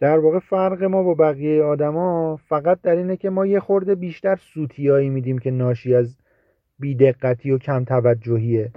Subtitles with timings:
[0.00, 4.36] در واقع فرق ما با بقیه آدما فقط در اینه که ما یه خورده بیشتر
[4.36, 6.16] سوتیایی میدیم که ناشی از
[6.78, 8.70] بیدقتی و کم توجهیه.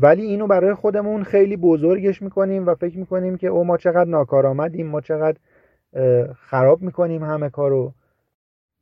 [0.00, 4.86] ولی اینو برای خودمون خیلی بزرگش می‌کنیم و فکر می‌کنیم که او ما چقدر ناکارآمدیم
[4.86, 5.38] ما چقدر
[6.36, 7.92] خراب می‌کنیم همه کارو.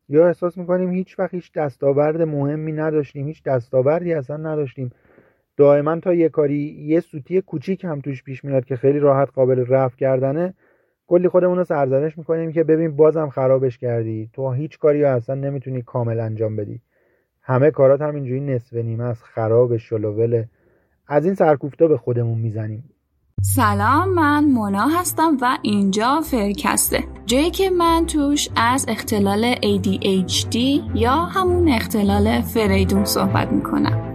[0.09, 4.91] یا احساس می‌کنیم هیچ وقت هیچ دستاورد مهمی نداشتیم هیچ دستاوردی اصلا نداشتیم.
[5.57, 9.65] دائما تا یه کاری یه سوتی کوچیک هم توش پیش میاد که خیلی راحت قابل
[9.69, 10.55] رفع کردنه.
[11.09, 14.31] کلی خودمون رو سرزنش می‌کنیم که ببین بازم خرابش کردی.
[14.33, 16.81] تو هیچ کاری اصلا نمی‌تونی کامل انجام بدی.
[17.43, 20.49] همه کارات همینجوری نصف نیمه از خراب شلووله
[21.07, 22.85] از این سرکوفتا به خودمون می‌زنیم.
[23.43, 26.99] سلام من مونا هستم و اینجا فرکسته.
[27.27, 30.57] جایی که من توش از اختلال ADHD
[30.95, 34.08] یا همون اختلال فریدون صحبت می‌کنم.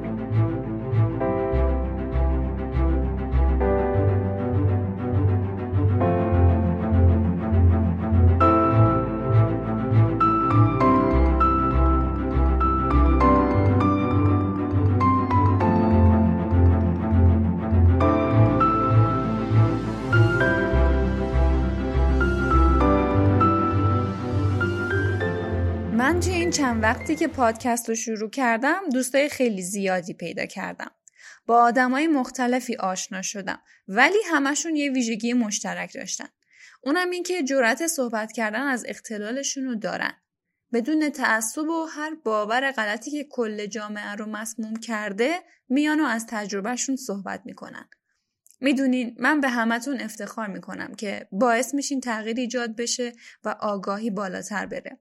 [27.04, 30.92] وقتی که پادکست رو شروع کردم دوستای خیلی زیادی پیدا کردم.
[31.46, 36.28] با آدمای مختلفی آشنا شدم ولی همشون یه ویژگی مشترک داشتن.
[36.82, 40.14] اونم این که جرأت صحبت کردن از اختلالشون رو دارن.
[40.74, 46.26] بدون تعصب و هر باور غلطی که کل جامعه رو مسموم کرده میان و از
[46.30, 47.90] تجربهشون صحبت می‌کنن.
[48.60, 53.12] می‌دونین من به همتون افتخار می‌کنم که باعث میشین تغییر ایجاد بشه
[53.44, 55.00] و آگاهی بالاتر بره.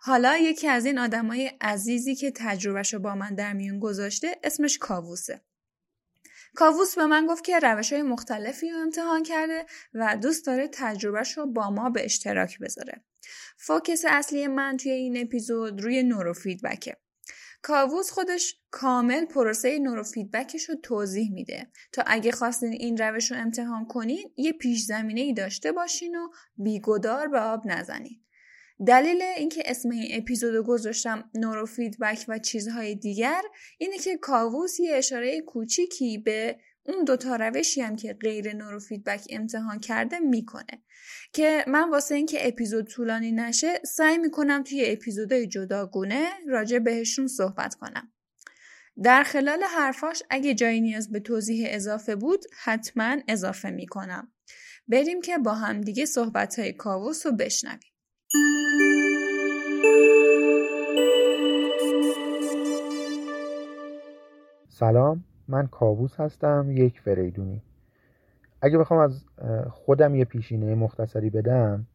[0.00, 4.78] حالا یکی از این آدمای عزیزی که تجربهش رو با من در میون گذاشته اسمش
[4.78, 5.40] کاووسه.
[6.54, 11.38] کاووس به من گفت که روش های مختلفی رو امتحان کرده و دوست داره تجربهش
[11.38, 13.04] رو با ما به اشتراک بذاره.
[13.56, 16.96] focus اصلی من توی این اپیزود روی نورو فیدبکه.
[17.62, 23.36] کاووس خودش کامل پروسه نورو فیدبکش رو توضیح میده تا اگه خواستین این روش رو
[23.36, 28.24] امتحان کنین یه پیش زمینه ای داشته باشین و بیگدار به آب نزنین.
[28.86, 33.42] دلیل اینکه اسم این اپیزود گذاشتم نورو فیدبک و چیزهای دیگر
[33.78, 39.26] اینه که کاووس یه اشاره کوچیکی به اون دوتا روشی هم که غیر نورو فیدبک
[39.30, 40.82] امتحان کرده می‌کنه.
[41.32, 47.74] که من واسه اینکه اپیزود طولانی نشه سعی می‌کنم توی اپیزودهای جداگونه راجع بهشون صحبت
[47.74, 48.12] کنم.
[49.02, 54.32] در خلال حرفاش اگه جایی نیاز به توضیح اضافه بود حتما اضافه می‌کنم.
[54.88, 57.97] بریم که با هم دیگه صحبت های کاووس رو بشنویم.
[64.68, 67.62] سلام من کابوس هستم یک فریدونی.
[68.62, 69.24] اگه بخوام از
[69.70, 71.86] خودم یه پیشینه مختصری بدم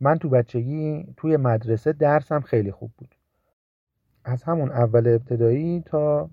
[0.00, 3.14] من تو بچگی توی مدرسه درسم خیلی خوب بود.
[4.24, 6.30] از همون اول ابتدایی تا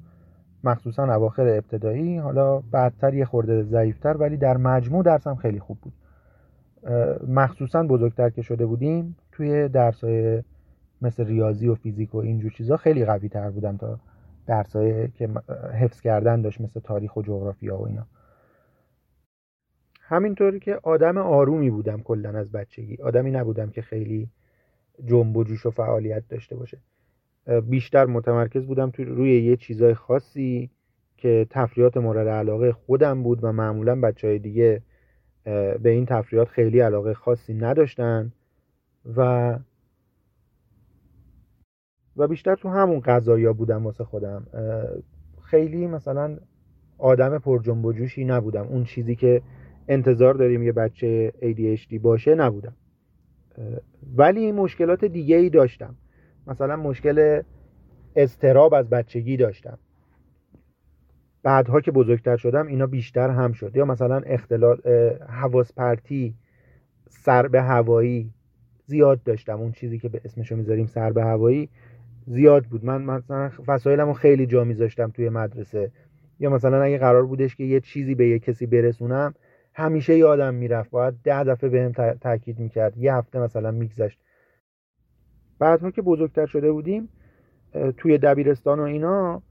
[0.64, 5.94] مخصوصا اواخر ابتدایی حالا بعدتر یه خورده ضعیفتر ولی در مجموع درسم خیلی خوب بود.
[7.28, 10.44] مخصوصا بزرگتر که شده بودیم توی درسای
[11.02, 14.00] مثل ریاضی و فیزیک و اینجور چیزا خیلی قوی تر بودم تا
[14.47, 15.30] درسای که
[15.74, 18.06] حفظ کردن داشت مثل تاریخ و جغرافیا و اینا.
[20.02, 22.97] همینطوری که آدم آرومی بودم کلا از بچگی.
[23.03, 24.30] آدمی نبودم که خیلی
[25.06, 26.78] جنب و جوش و فعالیت داشته باشه.
[27.70, 30.70] بیشتر متمرکز بودم توی روی یه چیزای خاصی
[31.18, 34.81] که تفریات مورد علاقه خودم بود و معمولا بچه های دیگه
[35.44, 38.31] به این تفریات خیلی علاقه خاصی نداشتن
[39.16, 39.59] و
[42.18, 44.47] و بیشتر تو همون قضایا بودم واسه خودم.
[45.41, 46.38] خیلی مثلا
[46.97, 48.68] آدم پر جنب و جوشی نبودم.
[48.68, 49.41] اون چیزی که
[49.88, 52.75] انتظار داریم یه بچه ADHD باشه نبودم.
[54.16, 55.96] ولی مشکلات دیگه ای داشتم.
[56.47, 57.41] مثلا مشکل
[58.16, 59.78] استراب از بچگی داشتم.
[61.44, 63.75] بعدها که بزرگتر شدم اینا بیشتر هم شد.
[63.75, 64.81] یا مثلا اختلال
[65.29, 66.34] حواس پرتی
[67.09, 68.29] سر به هوایی
[68.85, 69.59] زیاد داشتم.
[69.59, 71.70] اون چیزی که به اسمشو می‌ذاریم سر به هوایی
[72.28, 72.85] زیاد بود.
[72.85, 75.91] من مثلا وسایلمو خیلی جا میذاشتم توی مدرسه.
[76.40, 79.34] یا مثلا اگه قرار بودش که یه چیزی به یه کسی برسونم
[79.73, 80.90] همیشه یادم می‌رفت.
[80.90, 82.97] باید ده دفعه بهم به تاکید می‌کرد.
[82.97, 84.20] یه هفته مثلا میگذشت.
[85.59, 87.09] بعدها که بزرگتر شده بودیم
[87.97, 89.41] توی دبیرستان و اینا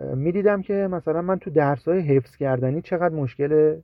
[0.00, 3.80] می‌دیدم که مثلا من تو درس های حفظ کردنی چقدر مشکل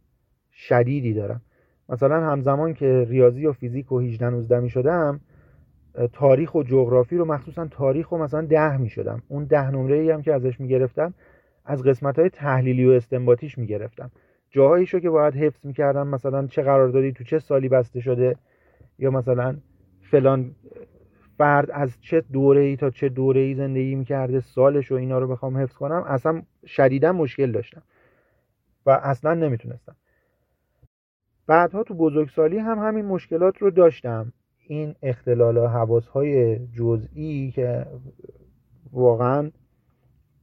[0.53, 1.41] شدیدی دارم.
[1.89, 5.21] مثلا همزمان که ریاضی و فیزیک و 18 19 می شدم
[6.12, 10.11] تاریخ و جغرافی رو مخصوصا تاریخ و مثلا ده می شدم اون ده نمره ای
[10.11, 11.15] هم که ازش می گرفتم
[11.65, 14.11] از قسمت های تحلیلی و استنباطیش می گرفتم
[14.51, 18.37] جاهاییشو که باید حفظ می‌کردم مثلا چه قراردادی تو چه سالی بسته شده
[18.99, 19.56] یا مثلا
[20.01, 20.51] فلان
[21.41, 25.29] فرد از چه دوره ای تا چه دوره ای زندگی می‌کرده سالش و اینا رو
[25.29, 27.83] بخوام حفظ کنم اصلا شدیدا مشکل داشتم
[28.87, 29.97] و اصلا نمی‌تونستم.
[31.47, 34.33] بعدها تو بزرگسالی هم همین مشکلات رو داشتم.
[34.59, 37.87] این اختلال حواس های جزئی که
[38.93, 39.51] واقعا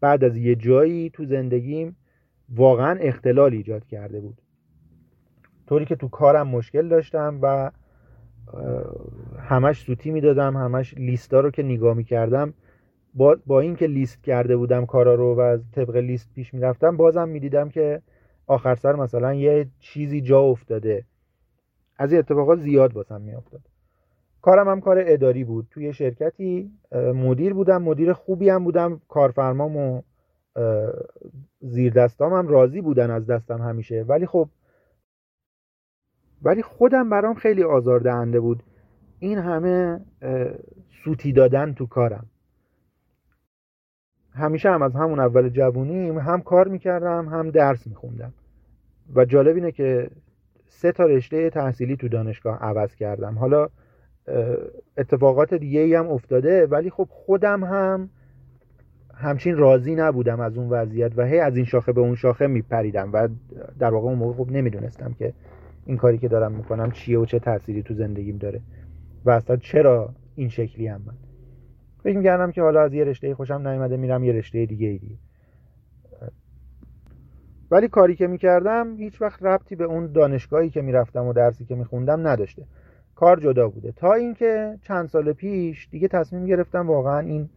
[0.02, 1.96] بعد از یه جایی تو زندگیم
[2.50, 4.42] واقعا اختلال ایجاد کرده بود.
[5.68, 7.72] طوری که تو کارم مشکل داشتم و
[9.40, 12.54] همش سوتی می‌دادم همش لیستا رو که نگاه می‌کردم
[13.14, 17.30] با, با اینکه لیست کرده بودم کارا رو و از طبق لیست پیش می‌رفتم بازم
[17.30, 18.02] می‌دیدم که
[18.48, 21.06] آخر سر مثلا یه چیزی جا افتاده.
[21.98, 23.62] از این اتفاقات زیاد باسم میافتاد.
[24.42, 25.68] کارم هم کار اداری بود.
[25.72, 26.72] توی شرکتی
[27.16, 29.02] مدیر بودم مدیر خوبی هم بودم.
[29.08, 30.02] کارفرمام و
[31.62, 34.04] زیر دستام هم راضی بودن از دستم همیشه.
[34.04, 34.50] ولی خب
[36.42, 38.63] ولی خودم برام خیلی آزاردهنده بود.
[39.19, 40.00] این همه
[41.04, 42.25] سوتی دادن تو کارم.
[44.34, 48.34] همیشه هم از همون اول جوونی هم کار می‌کردم هم درس میخوندم.
[49.16, 50.10] و جالب اینه که
[50.68, 53.38] سه تا رشته تحصیلی تو دانشگاه عوض کردم.
[53.38, 53.68] حالا
[54.98, 58.10] اتفاقات دیگه هم افتاده ولی خب خودم هم
[59.13, 63.10] همچین راضی نبودم از اون وضعیت و هی از این شاخه به اون شاخه میپریدم
[63.13, 63.28] و
[63.80, 65.34] در واقع اون موقع خب نمی‌دونستم که
[65.88, 68.62] این کاری که دارم می‌کنم چیه و چه تأثیری تو زندگیم داره
[69.25, 71.13] و اصلا چرا این شکلی هم من؟
[72.04, 75.16] فکر می‌کردم که حالا از یه رشته خوشم نیومده میرم یه رشته دیگه دیگه.
[77.72, 81.75] ولی کاری که می‌کردم هیچ وقت ربطی به اون دانشگاهی که می‌رفتم و درسی که
[81.75, 82.63] میخوندم نداشته.
[83.16, 83.92] کار جدا بوده.
[83.92, 87.50] تا اینکه چند سال پیش دیگه تصمیم گرفتم واقعا این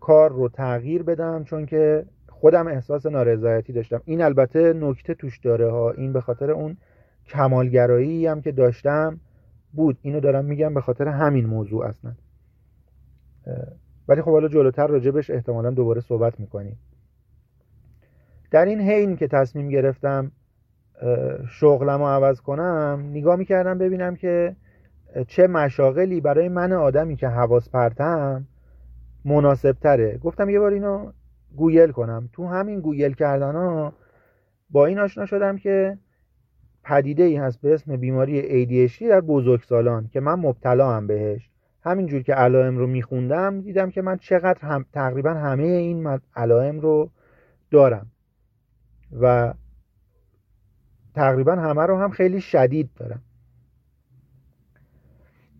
[0.00, 4.00] کار رو تغییر بدم چون که خودم احساس نارضایتی داشتم.
[4.04, 5.90] این البته نکته توش داره ها.
[5.90, 6.76] این به خاطر اون
[7.26, 9.20] کمالگرایی هم که داشتم
[9.72, 9.98] بود.
[10.02, 12.12] اینو دارم میگم به خاطر همین موضوع اصلا.
[14.08, 16.78] ولی خب حالا جلوتر راجبش احتمالا دوباره صحبت می‌کنیم.
[18.50, 20.32] در این حین که تصمیم گرفتم
[21.50, 24.56] شغلم رو عوض کنم نگاه می‌کردم ببینم که
[25.28, 28.46] چه مشاغلی برای من آدمی که حواس پرتم
[29.24, 31.12] مناسب تره گفتم یه بار اینو
[31.56, 32.28] گوگل کنم.
[32.32, 33.92] تو همین گوگل کردن ها
[34.70, 35.98] با این آشنا شدم که
[36.84, 41.48] پدیده ای هست به اسم بیماری ADHD در بزرگسالان که من مبتلا هم بهش.
[41.84, 47.10] همینجور که علائم رو میخوندم دیدم که من چقدر هم تقریبا همه این علائم رو
[47.70, 48.06] دارم.
[49.20, 49.54] و
[51.14, 53.22] تقریبا همه رو هم خیلی شدید دارم.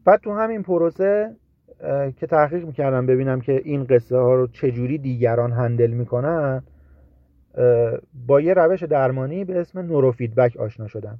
[0.04, 1.36] بعد تو همین پروسه
[2.16, 6.62] که تحقیق می‌کردم ببینم که این قصه ها رو چجوری دیگران هندل می‌کنن
[8.26, 11.18] با یه روش درمانی به اسم نوروفیدبک آشنا شدم.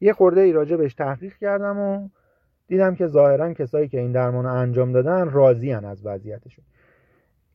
[0.00, 2.08] یه خورده ای راجع بهش تحقیق کردم و
[2.66, 6.64] دیدم که ظاهرا کسایی که این درمان رو انجام دادن راضی از وضعیتشون.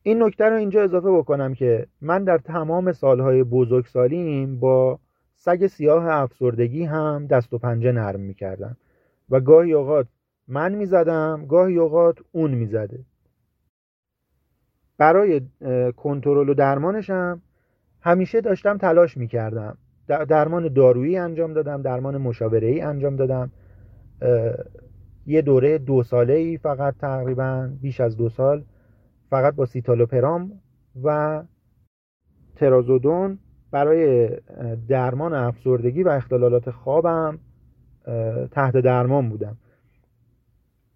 [0.02, 4.98] این نکته رو اینجا اضافه بکنم که من در تمام سالهای بزرگسالیم با
[5.36, 8.76] سگ سیاه افسردگی هم دست و پنجه نرم می‌کردم.
[9.30, 10.06] و گاهی اوقات
[10.48, 13.04] من می‌زدم گاهی اوقات اون می‌زده.
[15.02, 15.40] برای
[15.96, 17.42] کنترل و درمانشم
[18.00, 19.78] همیشه داشتم تلاش می‌کردم.
[20.28, 23.50] درمان دارویی انجام دادم درمان مشاوره ای انجام دادم.
[25.26, 28.64] یه دوره دو ساله ای فقط تقریبا بیش از دو سال
[29.30, 30.52] فقط با سیتالوپرام
[31.04, 31.42] و
[32.56, 33.38] ترازودون
[33.70, 34.30] برای
[34.88, 37.38] درمان افسردگی و اختلالات خوابم
[38.50, 39.56] تحت درمان بودم.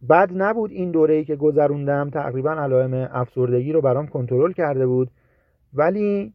[0.02, 5.10] بعد نبود این دوره ای که گذروندم تقریبا علائم افسردگی رو برام کنترل کرده بود
[5.74, 6.32] ولی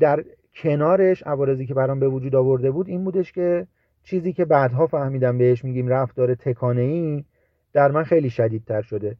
[0.00, 3.66] در کنارش عوارضی که برام به وجود آورده بود این بودش که
[4.02, 7.24] چیزی که بعدها فهمیدم بهش میگیم رفتار تکانه ای
[7.72, 9.16] در من خیلی شدیدتر شده.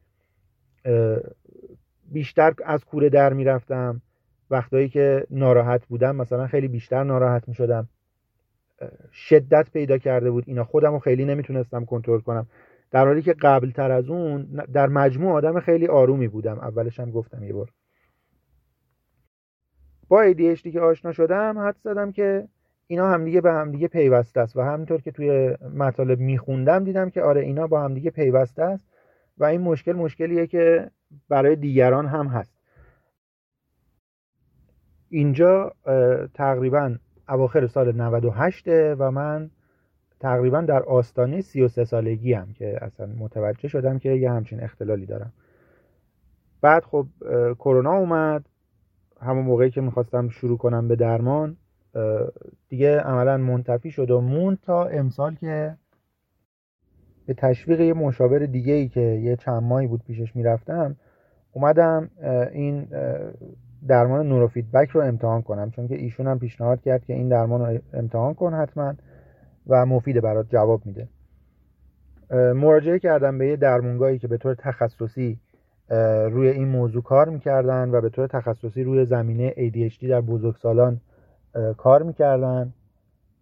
[2.12, 4.02] بیشتر از کوره در می‌رفتم
[4.50, 7.88] وقتایی که ناراحت بودم مثلا خیلی بیشتر ناراحت می‌شدم.
[9.12, 10.45] شدت پیدا کرده بود.
[10.47, 12.47] اینا خودم رو خیلی نمی‌تونستم کنترل کنم.
[12.90, 14.42] در حالی که قبل تر از اون
[14.73, 16.59] در مجموع آدم خیلی آرومی بودم.
[16.59, 17.71] اولش هم گفتم یه بار.
[20.09, 22.49] با ADHD که آشنا شدم حد زدم که
[22.87, 24.56] اینا همدیگه به همدیگه پیوسته است.
[24.56, 28.88] و همینطور که توی مطالب میخوندم دیدم که آره اینا با همدیگه پیوسته است.
[29.38, 30.90] و این مشکل مشکلیه که
[31.28, 32.56] برای دیگران هم هست.
[35.09, 35.73] اینجا
[36.35, 36.95] تقریبا
[37.28, 39.50] اواخر سال 98 و من
[40.21, 45.33] تقریبا در آستانه 33 سالگی هم که اصلا متوجه شدم که یه همچین اختلالی دارم.
[46.61, 47.06] بعد خب
[47.59, 48.47] کرونا اومد.
[49.21, 51.56] همون موقعی که می‌خواستم شروع کنم به درمان
[52.68, 55.76] دیگه عملا منتفی شد و مون تا امسال که
[57.26, 60.97] به تشویق یه مشاور دیگه ای که یه چند ماهی بود پیشش می‌رفتم
[61.52, 62.11] اومدم
[62.52, 62.88] این
[63.88, 67.78] درمان نوروفیدبک رو امتحان کنم چون که ایشون هم پیشنهاد کرد که این درمان رو
[67.92, 68.95] امتحان کن حتما
[69.66, 71.09] و مفیده برات جواب میده.
[72.54, 75.40] مراجعه کردم به یه درمونگاهی که به طور تخصصی
[76.30, 81.00] روی این موضوع کار می‌کردن و به طور تخصصی روی زمینه ADHD در بزرگسالان
[81.76, 82.73] کار می‌کردن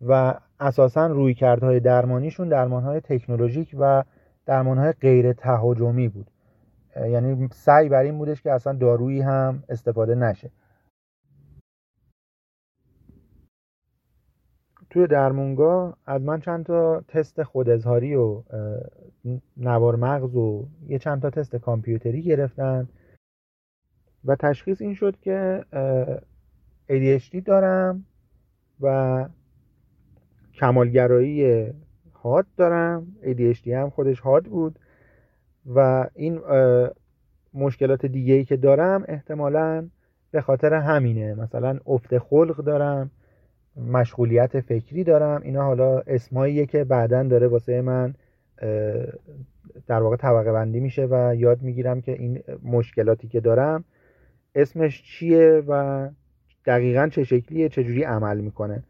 [0.07, 4.05] و اساسا روی کردهای درمانیشون درمانهای تکنولوژیک و
[4.47, 6.27] درمانهای غیر تهاجمی بود.
[6.97, 10.51] یعنی سعی بر این بودش که اصلا دارویی هم استفاده نشه.
[14.91, 18.43] توی درمونگاه از من چند تا تست خوداظهاری و
[19.57, 22.89] نوار مغز و یه چند تا تست کامپیوتری گرفتن
[24.25, 25.65] و تشخیص این شد که
[26.91, 28.07] ADHD دارم
[28.81, 29.29] و
[30.55, 31.67] کمالگرایی
[32.13, 33.17] حاد دارم.
[33.23, 34.79] ADHD هم خودش حاد بود.
[35.67, 36.41] و این
[37.55, 39.89] مشکلات دیگه ای که دارم احتمالا
[40.31, 41.35] به خاطر همینه.
[41.35, 43.11] مثلا افت خلق دارم
[43.77, 48.15] مشغولیت فکری دارم اینا حالا اسماییه که بعدا داره واسه من
[49.87, 53.85] در واقع طبقه بندی میشه و یاد می‌گیرم که این مشکلاتی که دارم
[54.55, 56.09] اسمش چیه و
[56.67, 58.83] دقیقا چه شکلیه چجوری عمل می‌کنه.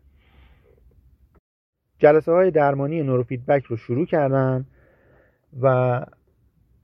[1.99, 4.67] جلسه های درمانی نوروفیدبک رو شروع کردم
[5.63, 6.01] و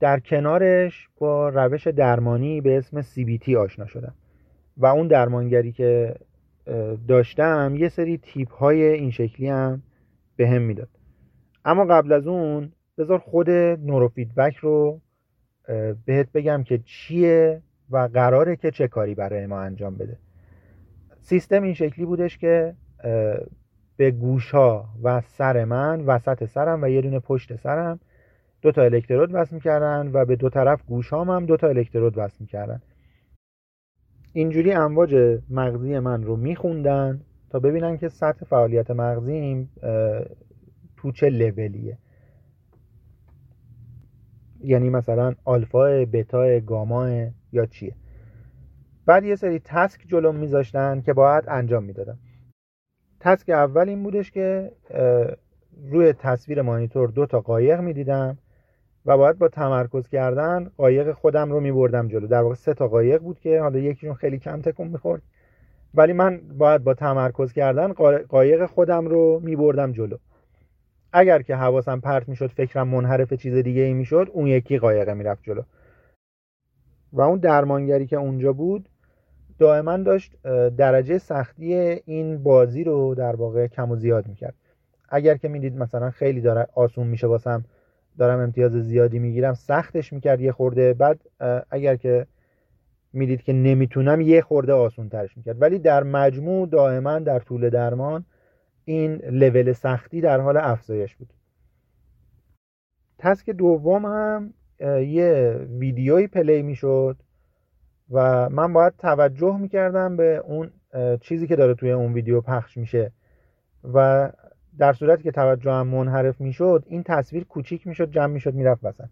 [0.01, 4.13] در کنارش با روش درمانی به اسم CBT آشنا شدم.
[4.77, 6.15] و اون درمانگری که
[7.07, 9.81] داشتم یه سری تیپ های این شکلی هم
[10.35, 10.89] به هم می‌داد.
[11.65, 15.01] اما قبل از اون بذار خود نوروفیدبک رو
[16.05, 20.17] بهت بگم که چیه و قراره که چه کاری برای ما انجام بده.
[21.21, 22.75] سیستم این شکلی بودش که
[23.97, 27.99] به گوش ها و سر من وسط سرم و یه دونه پشت سرم
[28.61, 32.37] دو تا الکترود وصل می‌کردن و به دو طرف گوش هم دو تا الکترود وصل
[32.39, 32.81] می‌کردن.
[34.33, 39.69] اینجوری امواج مغزی من رو میخوندن تا ببینن که سطح فعالیت مغزیم
[40.97, 41.97] تو چه لولیه.
[44.63, 47.95] یعنی مثلا آلفا بتا گاما یا چیه.
[49.05, 52.17] بعد یه سری تسک جلوم میذاشتن که باید انجام می‌دادم.
[53.19, 54.71] تسک اول این بودش که
[55.89, 58.37] روی تصویر مانیتور دو تا قایق می‌دیدم.
[59.05, 62.27] و باید با تمرکز کردن قایق خودم رو میبردم جلو.
[62.27, 65.21] در واقع سه تا قایق بود که حالا یکیشون خیلی کم تکون می‌خورد.
[65.93, 67.93] ولی من باید با تمرکز کردن
[68.29, 70.17] قایق خودم رو میبردم جلو.
[71.13, 75.43] اگر که حواسم پرت می‌شد فکرم منحرف چیز دیگه ای می‌شد اون یکی قایقه می‌رفت
[75.43, 75.61] جلو.
[77.13, 78.89] و اون درمانگری که اونجا بود
[79.59, 80.41] دائما داشت
[80.77, 81.73] درجه سختی
[82.05, 84.55] این بازی رو در واقع کم و زیاد می‌کرد.
[85.09, 87.65] اگر که می‌دید مثلا خیلی داره آسون میشه واسم
[88.21, 90.93] دارم امتیاز زیادی می‌گیرم سختش می‌کرد یه خورده.
[90.93, 91.19] بعد
[91.71, 92.27] اگر که
[93.13, 95.61] می‌دید که نمی‌تونم یه خورده آسون ترش می‌کرد.
[95.61, 98.25] ولی در مجموع دائما در طول درمان
[98.85, 101.33] این لول سختی در حال افزایش بود.
[103.17, 104.53] تسک دوم هم
[104.99, 107.17] یه ویدیوی پلی می‌شد
[108.11, 110.71] و من باید توجه می‌کردم به اون
[111.21, 113.11] چیزی که داره توی اون ویدیو پخش میشه.
[113.93, 114.31] و
[114.77, 119.09] در صورتی که توجه هم منحرف می‌شد این تصویر کوچیک می‌شد جمع می‌شد می‌رفت وسط.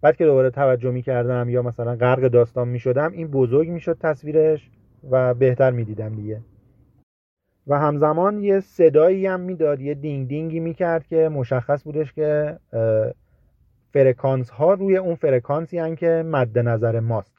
[0.00, 4.70] بعد که دوباره توجه می‌کردم یا مثلا غرق داستان می‌شدم این بزرگ می‌شد تصویرش
[5.10, 6.40] و بهتر می‌دیدم دیگه.
[7.66, 12.58] و همزمان یه صدایی هم می‌داد یه دینگ دینگی می‌کرد که مشخص بودش که
[13.92, 17.34] فرکانس ها روی اون فرکانسی هن که مد نظر ماست.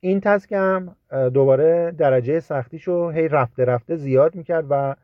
[0.00, 0.96] این تسک هم
[1.34, 4.94] دوباره درجه سختیشو هی رفته رفته زیاد می‌کرد و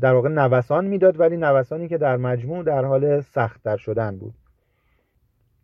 [0.00, 4.34] در واقع نوسان می‌داد ولی نوسانی که در مجموع در حال سختتر شدن بود.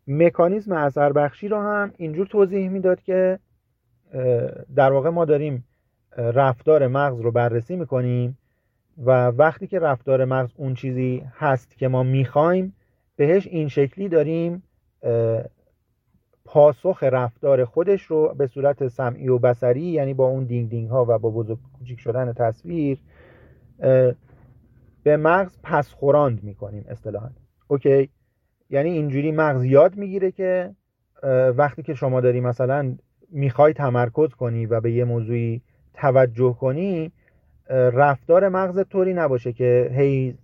[0.08, 3.38] مکانیزم اثر بخشی رو هم اینجور توضیح می‌داد که
[4.74, 5.64] در واقع ما داریم
[6.16, 8.38] رفتار مغز رو بررسی می‌کنیم
[9.04, 12.74] و وقتی که رفتار مغز اون چیزی هست که ما می‌خوایم
[13.16, 14.62] بهش این شکلی داریم
[16.44, 21.04] پاسخ رفتار خودش رو به صورت سمعی و بسری یعنی با اون دینگ دینگ ها
[21.08, 22.98] و با بزرگ کوچیک شدن تصویر
[25.02, 27.28] به مغز پس خوراند می‌کنیم اصطلاحا.
[27.68, 28.10] اوکی؟
[28.70, 30.74] یعنی اینجوری مغز یاد می‌گیره که
[31.56, 32.96] وقتی که شما داری مثلا
[33.30, 35.62] می‌خوای تمرکز کنی و به یه موضوعی
[35.94, 37.12] توجه کنی
[37.70, 40.38] رفتار مغز طوری نباشه که هی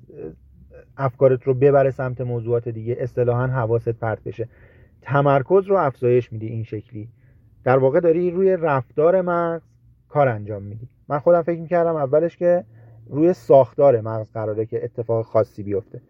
[0.97, 4.49] افکارت رو ببره سمت موضوعات دیگه اصطلاحا حواست پرت بشه.
[5.03, 7.09] تمرکز رو افزایش میدی این شکلی.
[7.65, 9.63] در واقع داری روی رفتار مغز
[10.09, 10.89] کار انجام میدی.
[11.09, 12.65] من خودم فکر می‌کردم اولش که
[13.13, 16.01] روی ساختار مغز قراره که اتفاق خاصی بیفته.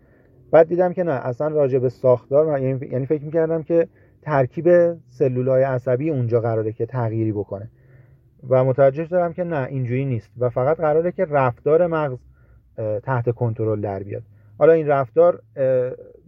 [0.50, 3.88] بعد دیدم که نه اصلا راجع به ساختار یعنی-, یعنی فکر می‌کردم که
[4.22, 4.68] ترکیب
[5.08, 7.70] سلولای عصبی اونجا قراره که تغییری بکنه.
[8.48, 10.30] و متوجه شدم که نه اینجوری نیست.
[10.38, 12.18] و فقط قراره که رفتار مغز
[13.02, 14.22] تحت کنترل در بیاد.
[14.58, 15.42] حالا این رفتار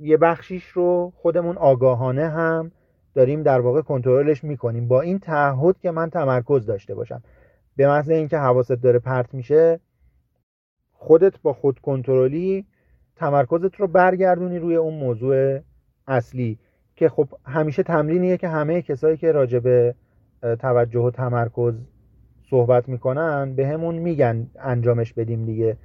[0.00, 2.73] یه بخشیش رو خودمون آگاهانه هم
[3.14, 4.88] داریم در واقع کنترلش می‌کنیم.
[4.88, 7.23] با این تعهد که من تمرکز داشته باشم.
[7.76, 9.81] به محض اینکه حواست داره پرت میشه
[11.04, 12.64] خودت با خود کنترلی
[13.16, 15.61] تمرکزت رو برگردونی روی اون موضوع
[16.08, 16.58] اصلی
[16.96, 19.94] که خب همیشه تمرینیه که همه کسایی که راجع به
[20.58, 21.75] توجه و تمرکز
[22.50, 25.76] صحبت می‌کنن به همون میگن انجامش بدیم دیگه.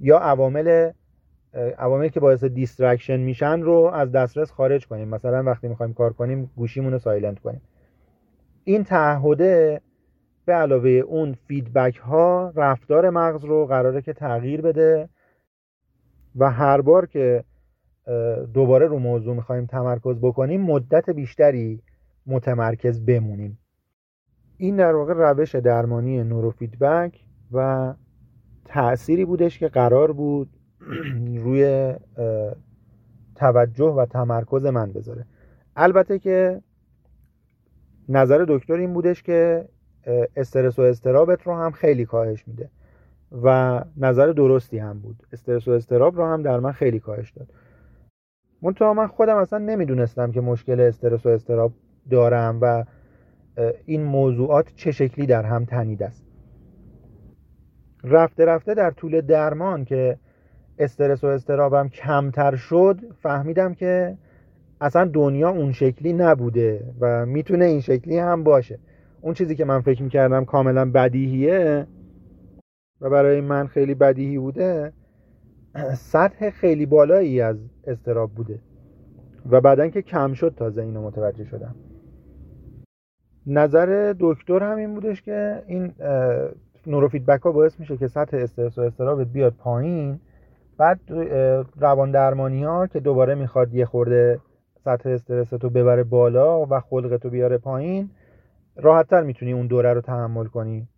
[0.00, 0.90] یا عوامل
[1.78, 5.08] عواملی که باعث distraction میشن رو از دسترس خارج کنیم.
[5.08, 7.60] مثلا وقتی می‌خوایم کار کنیم گوشیمون رو silent کنیم.
[8.64, 9.80] این تعهده
[10.44, 15.08] به علاوه اون feedback ها رفتار مغز رو قراره که تغییر بده
[16.36, 17.44] و هر بار که
[18.54, 21.82] دوباره رو موضوع می‌خوایم تمرکز بکنیم مدت بیشتری
[22.26, 23.58] متمرکز بمونیم.
[24.56, 27.94] این در واقع روش درمانی نوروفیدبک و
[28.64, 30.50] تأثیری بودش که قرار بود
[31.44, 31.94] روی
[33.34, 35.26] توجه و تمرکز من بذاره.
[35.76, 36.62] البته که
[38.08, 39.68] نظر دکتر این بودش که
[40.36, 42.70] استرس و استرابت رو هم خیلی کاهش میده.
[43.42, 45.16] و نظر درستی هم بود.
[45.32, 47.48] استرس و استراب رو هم در من خیلی کاهش داد.
[48.62, 51.72] منتها من خودم اصلا نمی‌دونستم که مشکل استرس و استراب
[52.10, 52.84] دارم و
[53.84, 56.26] این موضوعات چه شکلی در هم تنید است.
[58.04, 60.18] رفته رفته در طول درمان که
[60.78, 64.16] استرس و استرابم کمتر شد فهمیدم که
[64.80, 68.78] اصلا دنیا اون شکلی نبوده و می‌تونه این شکلی هم باشه.
[69.20, 71.86] اون چیزی که من فکر می‌کردم کاملا بدیهیه
[73.00, 74.92] و برای من خیلی بدیهی بوده
[75.94, 78.58] سطح خیلی بالایی از استراب بوده
[79.50, 81.74] و بعدا که کم شد تازه اینو متوجه شدم.
[83.46, 85.92] نظر دکتر هم این بودش که این
[86.86, 90.20] نوروفیدبک ها باعث میشه که سطح استرس و استرابت بیاد پایین.
[90.78, 91.00] بعد
[91.80, 94.40] روان درمانی ها که دوباره می‌خواد یه خورده
[94.84, 98.10] سطح استرس رو ببره بالا و خلقتو بیاره پایین
[98.76, 100.88] راحتتر می‌تونی اون دوره رو تحمل کنی.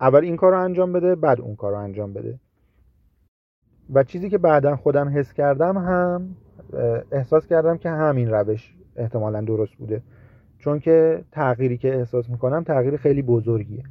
[0.00, 2.38] اول این کار رو انجام بده بعد اون کار رو انجام بده.
[3.92, 6.36] و چیزی که بعدا خودم حس کردم هم
[7.12, 10.02] احساس کردم که همین روش احتمالا درست بوده.
[10.58, 13.84] چون که تغییری که احساس می‌کنم تغییر خیلی بزرگیه.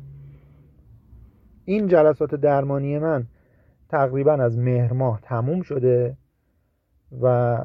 [1.65, 3.23] این جلسات درمانی من
[3.89, 6.17] تقریبا از مهر ماه تموم شده
[7.21, 7.57] و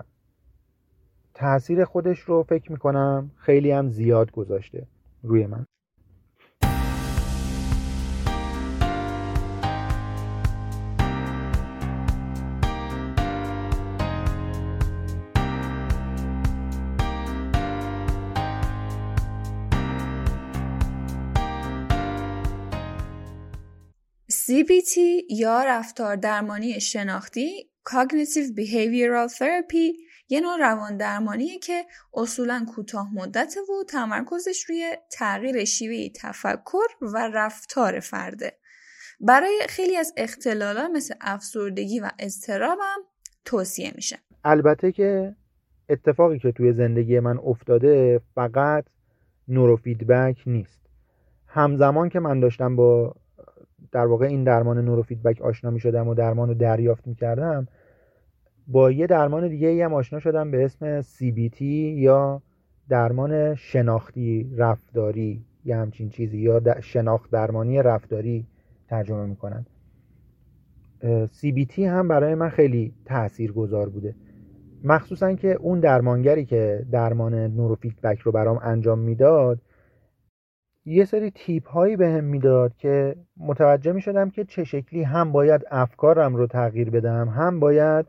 [1.35, 4.87] تاثیر خودش رو فکر می‌کنم خیلی هم زیاد گذاشته.
[5.23, 5.67] روی من
[24.49, 24.99] CBT
[25.31, 33.61] یا رفتار درمانی شناختی Cognitive Behavioral Therapy یه نوع روان درمانیه که اصولا کوتاه مدته
[33.61, 38.53] و تمرکزش روی تغییر شیوه تفکر و رفتار فرده.
[39.21, 42.99] برای خیلی از اختلالا مثل افسردگی و اضطرابم
[43.45, 44.19] توصیه میشه.
[44.45, 45.35] البته که
[45.89, 48.85] اتفاقی که توی زندگی من افتاده فقط
[49.49, 50.81] نوروفیدبک نیست.
[51.47, 53.15] همزمان که من داشتم با
[53.93, 57.69] در واقع این درمان نوروفیدبک آشنا می شدم و درمان رو دریافت می کردم
[58.69, 62.43] با یه درمان دیگه هم آشنا شدم به اسم CBT یا
[62.89, 65.45] درمان شناختی رفتاری.
[65.65, 68.47] یا همچین چیزی یا شناخت درمانی رفتاری
[68.89, 69.67] ترجمه می‌کنن.
[71.27, 74.15] CBT هم برای من خیلی تأثیر گذار بوده.
[74.85, 79.61] مخصوصا که اون درمانگری که درمان نوروفیدبک رو برام انجام می‌داد
[80.85, 85.33] یه سری تیپ هایی به هم می‌داد که متوجه می شدم که چه شکلی هم
[85.33, 88.07] باید افکارم رو تغییر بدم هم باید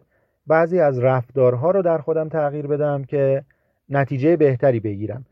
[0.49, 3.43] بعضی از رفتارها رو در خودم تغییر بدم که
[3.89, 5.25] نتیجه بهتری بگیرم.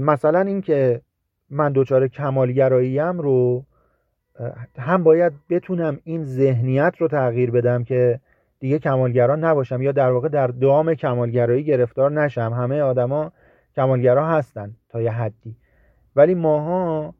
[0.00, 1.00] مثلا اینکه
[1.50, 3.64] من دچار کمالگراییم رو
[4.78, 8.20] هم باید بتونم این ذهنیت رو تغییر بدم که
[8.60, 12.52] دیگه کمالگرا نباشم یا در واقع در دام کمالگرایی گرفتار نشم.
[12.52, 13.32] همه آدما
[13.76, 15.56] کمالگرا هستن تا یه حدی.
[16.16, 17.14] ولی ماها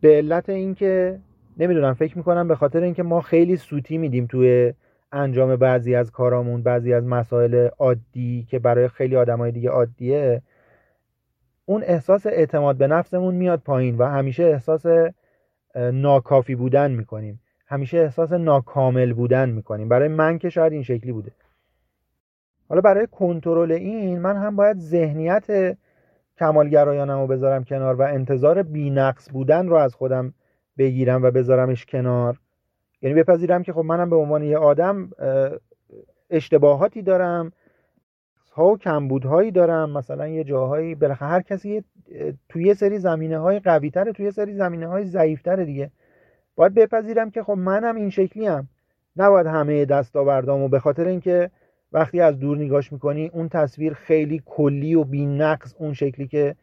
[0.00, 1.18] به علت اینکه
[1.58, 4.72] نمی‌دونم فکر می‌کنم به خاطر اینکه ما خیلی سوتی میدیم توی
[5.14, 10.42] انجام بعضی از کارامون بعضی از مسائل عادی که برای خیلی آدمای دیگه عادیه
[11.64, 14.86] اون احساس اعتماد به نفسمون میاد پایین و همیشه احساس
[15.76, 17.40] ناکافی بودن می‌کنیم.
[17.66, 19.88] همیشه احساس ناکامل بودن می‌کنیم.
[19.88, 21.32] برای من که شاید این شکلی بوده.
[22.68, 25.76] حالا برای کنترل این من هم باید ذهنیت
[26.38, 30.34] کمالگرایانم رو بذارم کنار و انتظار بینقص بودن رو از خودم
[30.78, 32.38] بگیرم و بذارمش کنار.
[33.04, 35.10] یعنی بپذیرم که خب منم به عنوان یه آدم
[36.30, 37.52] اشتباهاتی دارم
[38.52, 41.84] ها و کمبودهایی دارم مثلا یه جاهایی بالاخره هر کسی
[42.48, 45.90] توی یه سری زمینه های قوی تره توی یه سری زمینه های ضعیف دیگه.
[46.56, 48.68] باید بپذیرم که خب منم این شکلی هم
[49.16, 51.50] نباید همه دستاوردامو به خاطر اینکه
[51.92, 56.56] وقتی از دور نگاش می‌کنی اون تصویر خیلی کلی و بی نقص اون شکلی که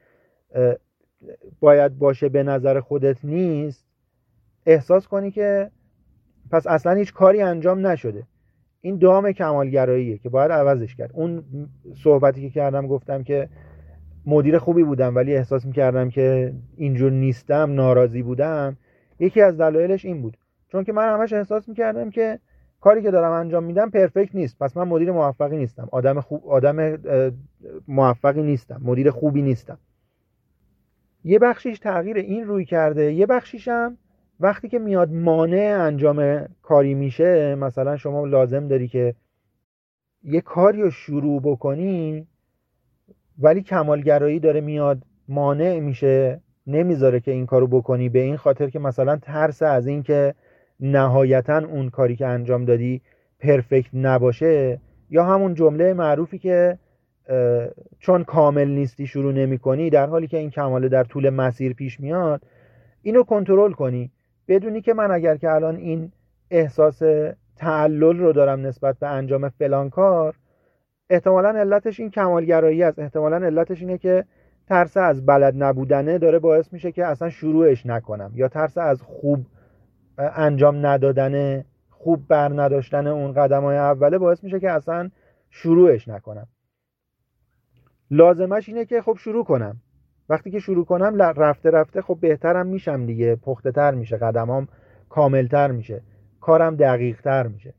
[1.60, 3.86] باید باشه به نظر خودت نیست
[4.66, 5.72] احساس کنی که
[6.52, 8.24] پس اصلا هیچ کاری انجام نشده.
[8.82, 11.12] این دام کمالگراییه که باید عوضش کرد.
[11.14, 11.44] اون
[12.04, 13.50] صحبتی که کردم گفتم که
[14.26, 18.78] مدیر خوبی بودم ولی احساس می‌کردم که اینجور نیستم ناراضی بودم.
[19.20, 20.38] یکی از دلایلش این بود.
[20.68, 22.40] چون که من همش احساس می‌کردم که
[22.82, 24.58] کاری که دارم انجام میدم پرفکت نیست.
[24.60, 25.90] پس من مدیر موفقی نیستم.
[25.92, 26.98] آدم خوب آدم
[27.88, 28.82] موفقی نیستم.
[28.84, 29.78] مدیر خوبی نیستم.
[31.24, 33.14] یه بخشیش تغییر این روی کرده.
[33.14, 33.98] یه بخشیشم
[34.42, 39.16] وقتی که میاد مانع انجام کاری میشه مثلا شما لازم داری که
[40.24, 42.28] یه کاری رو شروع بکنی
[43.40, 48.80] ولی کمالگرایی داره میاد مانع میشه نمی‌ذاره که این کارو بکنی به این خاطر که
[48.80, 50.36] مثلا ترس از این که
[50.80, 53.02] نهایتا اون کاری که انجام دادی
[53.40, 56.78] پرفکت نباشه یا همون جمله معروفی که
[58.00, 62.00] چون کامل نیستی شروع نمی کنی در حالی که این کماله در طول مسیر پیش
[62.00, 62.42] میاد
[63.02, 64.12] اینو کنترل کنی.
[64.52, 66.12] بدونی که من اگر که الان این
[66.50, 67.02] احساس
[67.56, 70.36] تعلل رو دارم نسبت به انجام فلان کار
[71.10, 73.00] احتمالا علتش این کمالگرایی است.
[73.00, 74.26] احتمالا علتش اینه که
[74.68, 79.46] ترس از بلد نبودنه داره باعث میشه که اصلا شروعش نکنم یا ترس از خوب
[80.18, 85.10] انجام ندادن خوب بر نداشتن اون قدم های اوله باعث میشه که اصلا
[85.50, 86.48] شروعش نکنم.
[88.12, 89.82] لازمش اینه که خب شروع کنم.
[90.30, 93.36] وقتی که شروع کنم رفته رفته خب بهترم میشم دیگه.
[93.36, 94.68] پخته تر میشه قدمام
[95.10, 96.02] کاملتر میشه.
[96.42, 97.74] کارم دقیق تر میشه.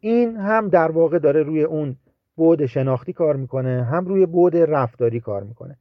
[0.00, 1.96] این هم در واقع داره روی اون
[2.36, 5.78] بود شناختی کار می‌کنه هم روی بود رفتاری کار می‌کنه.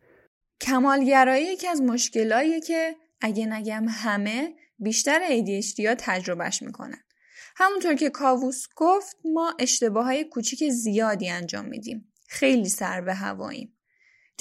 [0.62, 4.50] کمالگرایی یکی از مشکلاییه که اگه نگم همه
[4.80, 6.98] بیشتر ADHD ها تجربهش می‌کنن.
[7.56, 12.14] همونطور که کاووس گفت ما اشتباه های کوچیک زیادی انجام میدیم.
[12.28, 13.73] خیلی سر به هواییم.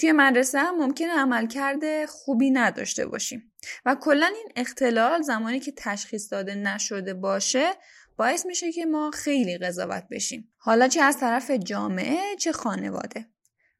[0.02, 3.52] توی مدرسه هم ممکنه عملکرد خوبی نداشته باشیم.
[3.86, 7.70] و کلا این اختلال زمانی که تشخیص داده نشده باشه
[8.16, 10.52] باعث میشه که ما خیلی قضاوت بشیم.
[10.56, 13.26] حالا چه از طرف جامعه چه خانواده.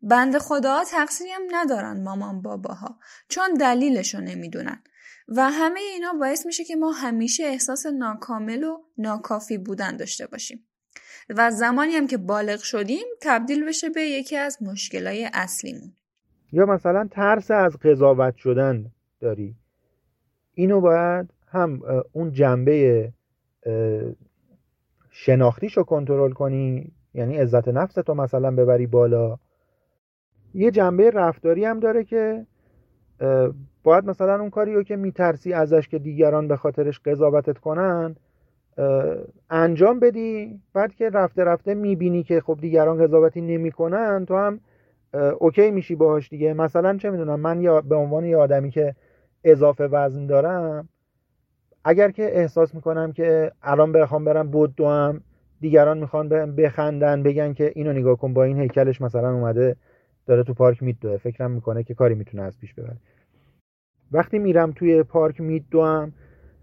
[0.03, 4.83] بند خدا تقصیری هم ندارن مامان باباها چون دلیلشو نمی‌دونن.
[5.29, 10.69] و همه اینا باعث میشه که ما همیشه احساس ناکامل و ناکافی بودن داشته باشیم.
[11.29, 15.97] و زمانی هم که بالغ شدیم تبدیل بشه به یکی از مشکلای اصلیمون.
[16.53, 19.55] یا مثلا ترس از قضاوت شدن داری؟
[20.55, 21.81] اینو باید هم
[22.13, 23.09] اون جنبه
[25.11, 29.39] شناختیش رو کنترل کنی یعنی عزت نفس تو مثلا ببری بالا.
[30.55, 32.47] یه جنبه رفتاری هم داره که
[33.83, 38.17] باید مثلا اون کاری رو که میترسی ازش که دیگران به خاطرش قضاوتت کنن
[39.51, 40.61] انجام بدی.
[40.75, 44.61] بعد که رفته رفته می‌بینی که خب دیگران قضاوتی نمی‌کنن تو هم
[45.15, 48.95] اوکی میشی باهاش دیگه؟ مثلا چه می‌دونم من یا به عنوان یه آدمی که
[49.45, 50.89] اضافه وزن دارم
[51.85, 55.21] اگر که احساس می‌کنم که الان بخوام برم بود هم
[55.61, 59.77] دیگران می‌خوان بخندن بگن که اینو نگاه کن با این هیکلش مثلا اومده
[60.27, 62.97] داره تو پارک میدوه فکرم می‌کنه که کاری می‌تونه از پیش ببره.
[64.13, 66.13] وقتی میرم توی پارک میدوم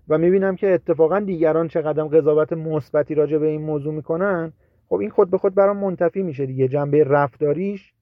[0.09, 4.53] و می‌بینم که اتفاقا دیگران چه قدم قضاوت مثبتی راجع به این موضوع می‌کنن
[4.89, 6.67] خب این خود به خود برام منتفی میشه دیگه.
[6.67, 7.93] جنبه رفتاریش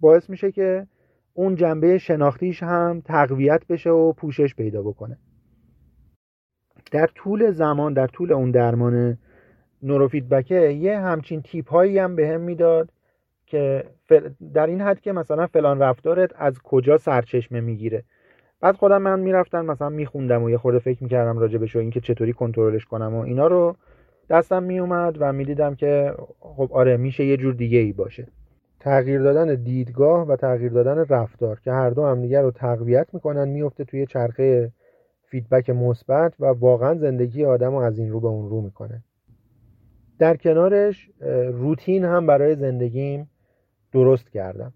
[0.00, 0.86] باعث میشه که
[1.34, 5.18] اون جنبه شناختیش هم تقویت بشه و پوشش پیدا بکنه.
[6.92, 9.18] در طول زمان در طول اون درمان
[9.82, 12.90] نوروفیدبکه یه همچین تیپ هایی هم به هم می‌داد
[13.46, 13.84] که
[14.54, 18.04] در این حد که مثلا فلان رفتارت از کجا سرچشمه می‌گیره.
[18.60, 22.32] بعد خودم من می‌رفتم مثلا میخوندم و یه خورده فکر می‌کردم راجع این اینکه چطوری
[22.32, 23.76] کنترلش کنم و اینا رو
[24.30, 28.26] دستم میومد و می‌دیدم که خب آره میشه یه جور دیگه ای باشه.
[28.82, 33.84] تغییر دادن دیدگاه و تغییر دادن رفتار که هر دو همدیگه رو تقویت می‌کنن میفته
[33.84, 34.72] توی چرخه
[35.30, 39.04] فیدبک مثبت و واقعا زندگی آدم رو از این رو به اون رو می‌کنه
[40.18, 41.10] در کنارش
[41.52, 43.30] روتین هم برای زندگیم
[43.92, 44.74] درست کردم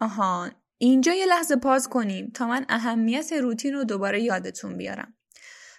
[0.00, 5.14] آهان اینجا یه لحظه پاز کنیم تا من اهمیت روتین رو دوباره یادتون بیارم.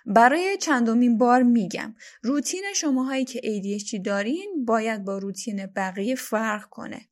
[0.06, 7.09] برای چندمین بار میگم روتین شماهایی که ADHD دارین باید با روتین بقیه فرق کنه.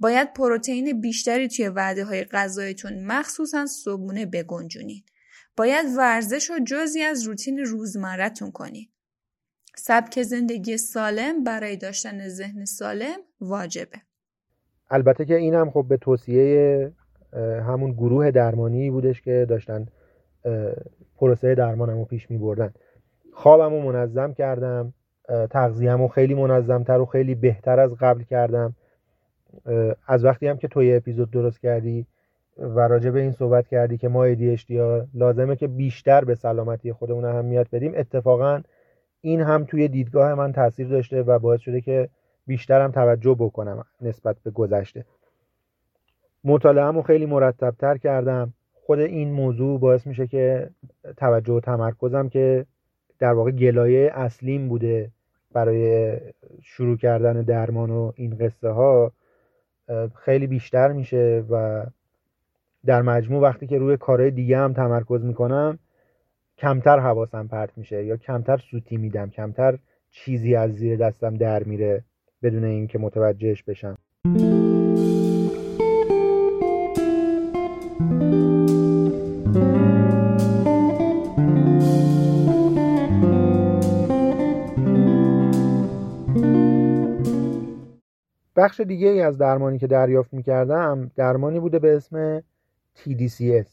[0.00, 5.02] باید پروتئین بیشتری توی وعده های غذایتون مخصوصا صبحونه بگنجونین.
[5.56, 8.88] باید ورزش رو جزی از روتین روزمرتون کنین.
[9.76, 13.96] سبک زندگی سالم برای داشتن ذهن سالم واجبه.
[14.90, 16.92] البته که این هم خب به توصیه
[17.68, 19.86] همون گروه درمانی بودش که داشتن
[21.16, 22.74] پروسه درمانم رو پیش می بردن
[23.32, 24.94] خوابم رو منظم کردم
[25.50, 28.76] تغذیه‌مو خیلی منظمتر و خیلی بهتر از قبل کردم
[30.06, 32.06] از وقتی هم که توی اپیزود درست کردی
[32.58, 36.92] و راجع به این صحبت کردی که ما ADHD ها لازمه که بیشتر به سلامتی
[36.92, 37.92] خودمون اهمیت بدیم.
[37.96, 38.62] اتفاقا
[39.20, 42.08] این هم توی دیدگاه من تاثیر داشته و باعث شده که
[42.46, 45.04] بیشترم توجه بکنم نسبت به گذشته.
[46.44, 48.52] مطالعهمو خیلی مرتبتر کردم.
[48.74, 50.70] خود این موضوع باعث میشه که
[51.16, 52.66] توجه و تمرکزم که
[53.18, 55.10] در واقع گلایه اصلیم بوده
[55.52, 56.16] برای
[56.62, 59.12] شروع کردن درمان و این قصه ها
[60.14, 61.86] خیلی بیشتر میشه و
[62.86, 65.78] در مجموع وقتی که روی کارهای دیگه هم تمرکز می‌کنم
[66.58, 69.78] کمتر حواسم پرت میشه یا کمتر سوتی میدم کمتر
[70.10, 72.04] چیزی از زیر دستم در میره
[72.42, 73.98] بدون اینکه متوجهش بشم.
[88.60, 92.42] بخش دیگه ای از درمانی که دریافت می‌کردم درمانی بوده به اسم
[92.96, 93.68] TDCS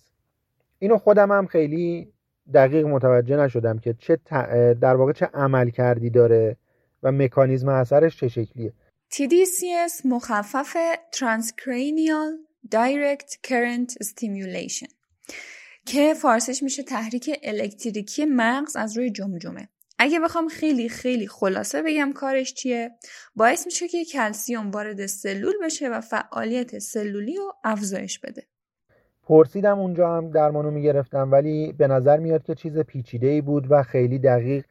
[0.80, 2.14] اینو خودم هم خیلی
[2.54, 4.20] دقیق متوجه نشدم که چه
[4.74, 6.58] در واقع چه عمل کردی داره
[7.04, 8.74] و مکانیزم اثرش چه شکلیه.
[9.14, 10.78] TDCS مخفف
[11.16, 12.32] Transcranial
[12.76, 14.92] Direct Current Stimulation
[15.86, 19.70] که فارسش میشه تحریک الکتریکی مغز از روی جمجمه.
[20.00, 22.92] اگه بخوام خیلی خیلی خلاصه بگم کارش چیه
[23.36, 28.44] باعث میشه که کلسیوم وارد سلول بشه و فعالیت سلولی رو افزایش بده.
[29.24, 33.84] پرسیدم اونجا هم درمانو می‌گرفتم ولی به نظر میاد که چیز پیچیده ای بود و
[33.84, 34.66] خیلی دقیق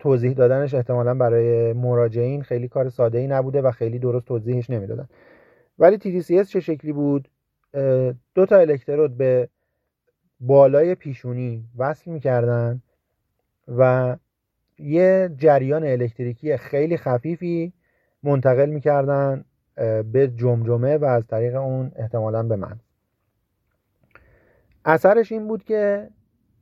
[0.00, 5.08] توضیح دادنش احتمالا برای مراجعین خیلی کار ساده ای نبوده و خیلی درست توضیحش نمی‌دادن.
[5.78, 7.28] ولی TDCS چه شکلی بود؟
[8.34, 9.48] دو تا الکترود به
[10.40, 12.82] بالای پیشونی وصل می‌کردن
[13.68, 14.16] و
[14.84, 17.72] یه جریان الکتریکی خیلی خفیفی
[18.22, 19.44] منتقل می‌کردن
[20.12, 22.80] به جمجمه و از طریق اون احتمالا به من.
[24.84, 26.08] اثرش این بود که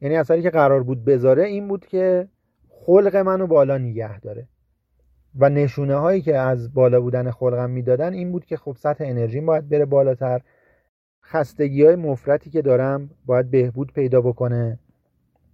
[0.01, 2.29] یعنی اثری که قرار بود بذاره این بود که
[2.69, 4.49] خلق منو بالا نگه داره.
[5.39, 9.47] و نشونه هایی که از بالا بودن خلقم می‌دادن این بود که خب سطح انرژیم
[9.47, 10.41] باید بره بالاتر.
[11.25, 14.79] خستگی های مفرتی که دارم باید بهبود پیدا بکنه.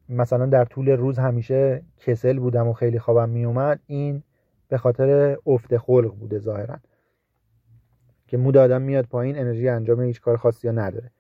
[0.09, 4.23] مثلا در طول روز همیشه کسل بودم و خیلی خوابم میومد این
[4.69, 6.77] به خاطر افت خلق بوده ظاهرا.
[8.27, 11.11] که مود آدم میاد پایین انرژی انجام هیچ کار خاصی نداره.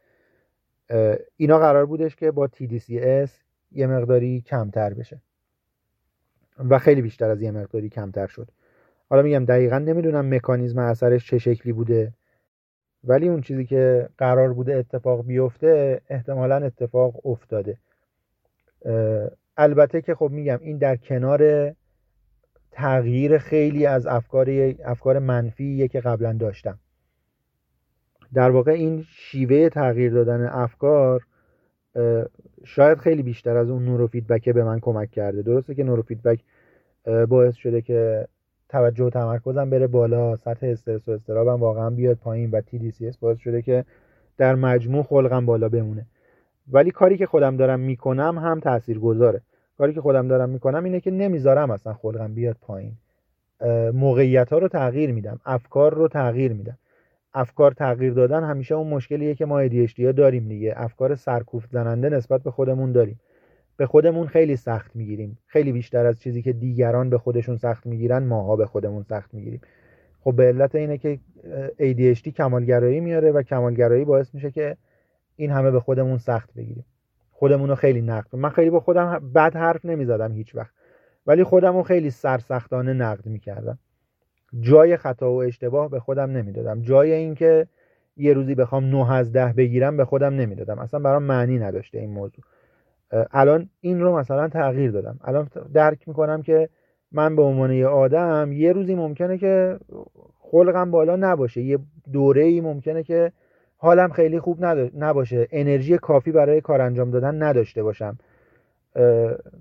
[1.36, 3.30] اینا قرار بودش که با TDCS
[3.72, 5.20] یه مقداری کمتر بشه.
[6.58, 8.48] و خیلی بیشتر از یه مقداری کمتر شد.
[9.10, 12.12] حالا میگم دقیقا نمی‌دونم مکانیزم اثرش چه شکلی بوده.
[13.04, 17.78] ولی اون چیزی که قرار بوده اتفاق بیفته احتمالا اتفاق افتاده.
[19.56, 21.72] البته که خب میگم این در کنار
[22.70, 26.78] تغییر خیلی از افکار افکار منفی که قبلا داشتم.
[28.34, 31.22] در واقع این شیوه تغییر دادن افکار
[32.64, 35.42] شاید خیلی بیشتر از اون نورو فیدبک به من کمک کرده.
[35.42, 36.40] درسته که نورو فیدبک
[37.28, 38.28] باعث شده که
[38.68, 43.38] توجه و تمرکزم بره بالا سطح استرس و اضطرابم واقعا بیاد پایین و TDCS باعث
[43.38, 43.84] شده که
[44.36, 46.06] در مجموع خلقم بالا بمونه.
[46.72, 49.40] ولی کاری که خودم دارم می‌کنم هم تأثیر گذاره
[49.78, 52.92] کاری که خودم دارم می‌کنم اینه که نمی‌ذارم اصلا خلقم بیاد پایین.
[53.94, 56.78] موقعیت ها رو تغییر میدم افکار رو تغییر میدم.
[57.34, 60.74] افکار تغییر دادن همیشه اون مشکلیه که ما ADHD ها داریم دیگه.
[60.76, 63.20] افکار سرکوفت زننده نسبت به خودمون داریم.
[63.76, 65.38] به خودمون خیلی سخت می‌گیریم.
[65.46, 69.60] خیلی بیشتر از چیزی که دیگران به خودشون سخت می‌گیرن ماها به خودمون سخت می‌گیریم.
[70.20, 71.18] خب به علت اینه که
[71.80, 74.76] ADHD کمالگرایی میاره و کمالگرایی باعث میشه که
[75.38, 76.84] این همه به خودمون سخت بگیریم.
[77.30, 80.72] خودمون رو خیلی نقد من خیلی با خودم بد حرف نمی‌زدم هیچ وقت.
[81.26, 83.78] ولی خودم رو خیلی سرسختانه نقد می‌کردم.
[84.60, 86.80] جای خطا و اشتباه به خودم نمی‌دادم.
[86.80, 87.66] جای اینکه
[88.16, 90.78] یه روزی بخوام 9 از 10 بگیرم به خودم نمی‌دادم.
[90.78, 92.44] اصلا برام معنی نداشته این موضوع.
[93.30, 95.18] الان این رو مثلا تغییر دادم.
[95.24, 96.68] الان درک می‌کنم که
[97.12, 99.78] من به عنوان یه آدم یه روزی ممکنه که
[100.38, 101.62] خلقم بالا نباشه.
[101.62, 101.78] یه
[102.12, 103.32] دوره ای ممکنه که
[103.80, 104.64] حالم خیلی خوب
[104.96, 105.48] نباشه.
[105.50, 108.18] انرژی کافی برای کار انجام دادن نداشته باشم.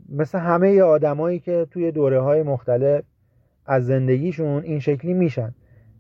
[0.10, 3.04] مثل همه آدمایی که توی دوره های مختلف
[3.66, 5.54] از زندگیشون این شکلی میشن.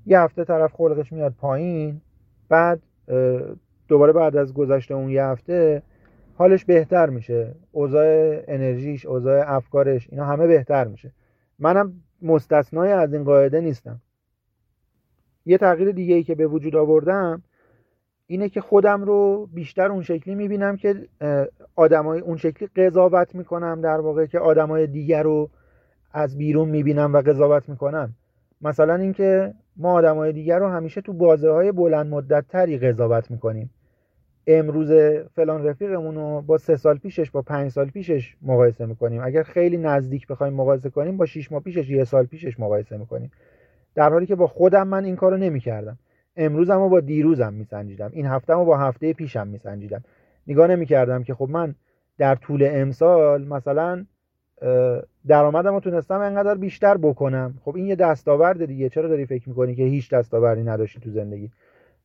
[0.05, 2.01] یه هفته طرف خلقش میاد پایین
[2.49, 2.79] بعد
[3.87, 5.81] دوباره بعد از گذشته اون یه هفته
[6.35, 7.55] حالش بهتر میشه.
[7.71, 11.11] اوضاع انرژیش اوضاع افکارش اینا همه بهتر میشه.
[11.59, 14.01] منم مستثنای از این قاعده نیستم.
[15.45, 17.43] یه تغییر دیگه ای که به وجود آوردم
[18.27, 20.95] اینه که خودم رو بیشتر اون شکلی می‌بینم که
[21.75, 25.49] آدمای اون شکلی قضاوت می‌کنم در واقع که آدمای دیگر رو
[26.11, 28.13] از بیرون می‌بینم و قضاوت می‌کنم.
[28.61, 33.69] مثلا اینکه ما آدمای دیگر رو همیشه تو بازه های بلند مدت تری قضاوت می‌کنیم.
[34.47, 34.91] امروز
[35.35, 39.21] فلان رفیقمون رو با سه سال پیشش با پنج سال پیشش مقایسه می‌کنیم.
[39.23, 43.31] اگر خیلی نزدیک بخوایم مقایسه کنیم با شیش ماه پیشش یه سال پیشش مقایسه می‌کنیم.
[43.95, 45.97] در حالی که با خودم من این کارو نمی‌کردم.
[46.37, 48.09] امروزم رو با دیروزم میسنجیدم.
[48.13, 50.03] این هفته رو با هفته پیشم میسنجیدم.
[50.47, 51.75] نگاه نمی‌کردم که خب من
[52.17, 54.05] در طول امسال مثلا
[55.27, 57.53] درآمدم رو تونستم انقدر بیشتر بکنم.
[57.61, 58.89] خب این یه دستاورد دیگه.
[58.89, 61.51] چرا داری فکر می‌کنی که هیچ دستاوردی نداشتی تو زندگی؟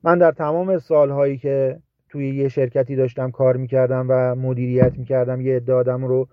[0.02, 5.56] من در تمام سالهایی که توی یه شرکتی داشتم کار می‌کردم و مدیریت می‌کردم یه
[5.56, 6.28] عده آدم رو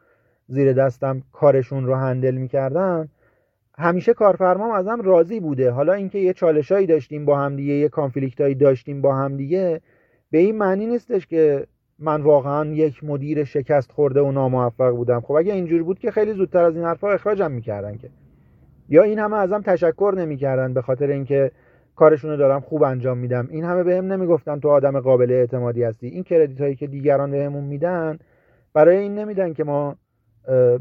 [0.48, 3.10] زیر دستم کارشون رو هندل می‌کردم
[3.80, 5.72] همیشه کارفرمام ازم راضی بوده.
[5.72, 9.82] حالا اینکه یه چالشایی داشتیم با هم دیگه یه کانفلیکتایی داشتیم با هم دیگه
[10.32, 11.68] به این معنی نیستش که
[12.00, 15.22] من واقعا یک مدیر شکست خورده و ناموفق بودم.
[15.22, 18.10] خب اگه اینجور بود که خیلی زودتر از این حرفا اخراجم می‌کردن که.
[18.90, 21.52] یا این همه ازم تشکر نمی‌کردن به خاطر اینکه
[21.96, 23.48] کارشونو دارم خوب انجام میدم.
[23.52, 26.08] این همه بهم به نمی‌گفتن تو آدم قابل اعتمادی هستی.
[26.08, 28.20] این کردیت هایی که دیگران بهمون میدن
[28.74, 29.96] برای این نمیدن که ما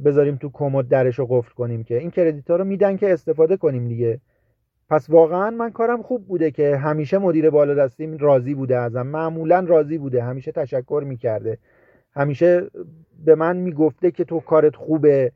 [0.05, 3.57] بذاریم تو کمد درش رو قفل کنیم که این کردیت ها رو میدن که استفاده
[3.57, 4.21] کنیم دیگه.
[4.91, 9.07] پس واقعا من کارم خوب بوده که همیشه مدیر بالا دستیم راضی بوده ازم.
[9.07, 11.59] معمولا راضی بوده همیشه تشکر می‌کرده.
[12.15, 12.71] همیشه
[13.25, 15.33] به من می‌گفته که تو کارت خوبه.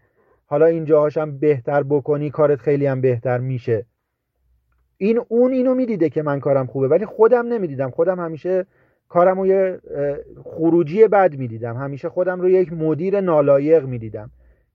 [0.46, 3.86] حالا اینجاهاشم بهتر بکنی کارت خیلی هم بهتر میشه.
[4.96, 7.90] این اون اینو می‌دیده که من کارم خوبه ولی خودم نمی‌دیدم.
[7.90, 8.66] خودم همیشه
[9.12, 9.80] کارم رو یه
[10.44, 11.76] خروجی بد می‌دیدم.
[11.76, 14.30] همیشه خودم رو یک مدیر نالایق می‌دیدم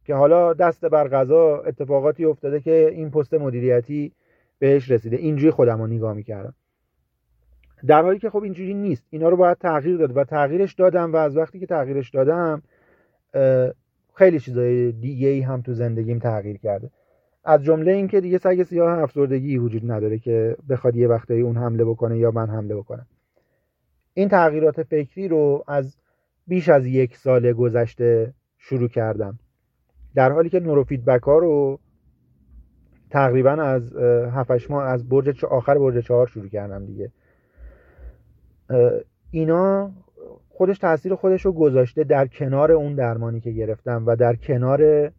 [0.05, 4.11] که حالا دست بر غذا اتفاقاتی افتاده که این پست مدیریتی
[4.59, 5.17] بهش رسیده.
[5.17, 6.53] اینجوری خودم رو نگاه می‌کردم.
[7.87, 9.03] در حالی که خب اینجوری نیست.
[9.09, 12.61] اینا رو باید تغییر داد و تغییرش دادم و از وقتی که تغییرش دادم
[14.13, 16.89] خیلی چیزای دیگه ای هم تو زندگیم تغییر کرده.
[17.45, 21.85] از جمله اینکه دیگه سگ سیاه افسردگی وجود نداره که بخواد یه وقتایی اون حمله
[21.85, 23.05] بکنه یا من حمله بکنم.
[24.17, 25.97] این تغییرات فکری رو از
[26.47, 29.39] بیش از یک سال گذشته شروع کردم.
[30.15, 31.79] در حالی که نورو فیدبک ها رو
[33.09, 37.11] تقریبا از 7 ماه از برج آخر برج چهار شروع کردم دیگه.
[39.31, 39.91] اینا
[40.49, 45.11] خودش تاثیر خودش رو گذاشته در کنار اون درمانی که گرفتم و در کنار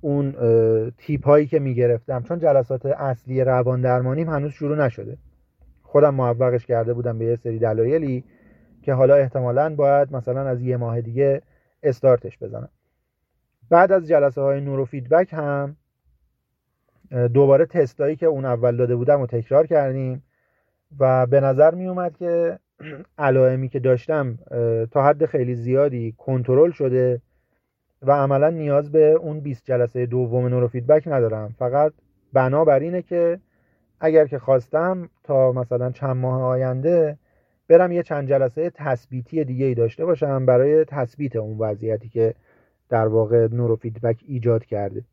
[0.00, 0.34] اون
[0.98, 2.22] تیپ هایی که می‌گرفتم.
[2.22, 5.18] چون جلسات اصلی روان درمانیم هنوز شروع نشده.
[5.94, 8.24] خودم موفقش کرده بودم به یه سری دلایلی
[8.82, 11.42] که حالا احتمالا باید مثلا از یه ماه دیگه
[11.82, 12.68] استارتش بزنم.
[13.70, 15.76] بعد از جلسه های نورو فیدبک هم
[17.34, 20.22] دوباره تستایی که اون اول داده بودم و تکرار کردیم
[20.98, 22.58] و به نظر می اومد که
[23.18, 24.38] علائمی که داشتم
[24.90, 27.20] تا حد خیلی زیادی کنترل شده
[28.02, 31.54] و عملا نیاز به اون 20 جلسه دوم نورو فیدبک ندارم.
[31.58, 31.92] فقط
[32.32, 33.40] بنا بر اینه که
[34.04, 37.18] اگر که خواستم تا مثلا چند ماه آینده
[37.68, 42.34] برم یه چند جلسه تثبیتی دیگه ای داشته باشم برای تثبیت اون وضعیتی که
[42.88, 45.04] در واقع نورو فیدبک ایجاد کرده.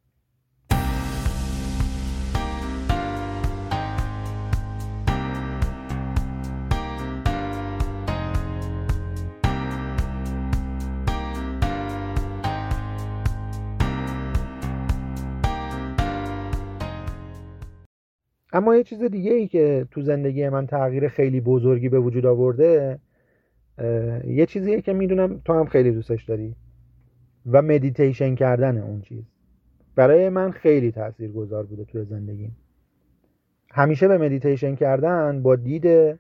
[18.54, 23.00] اما یه چیز دیگه ای که تو زندگی من تغییر خیلی بزرگی به وجود آورده
[24.28, 26.56] یه چیزیه که می‌دونم تو هم خیلی دوستش داری
[27.52, 29.24] و مدیتیشن کردن اون چیز.
[29.96, 32.56] برای من خیلی تأثیر گذار بوده توی زندگیم.
[33.72, 36.20] همیشه به مدیتیشن کردن با دید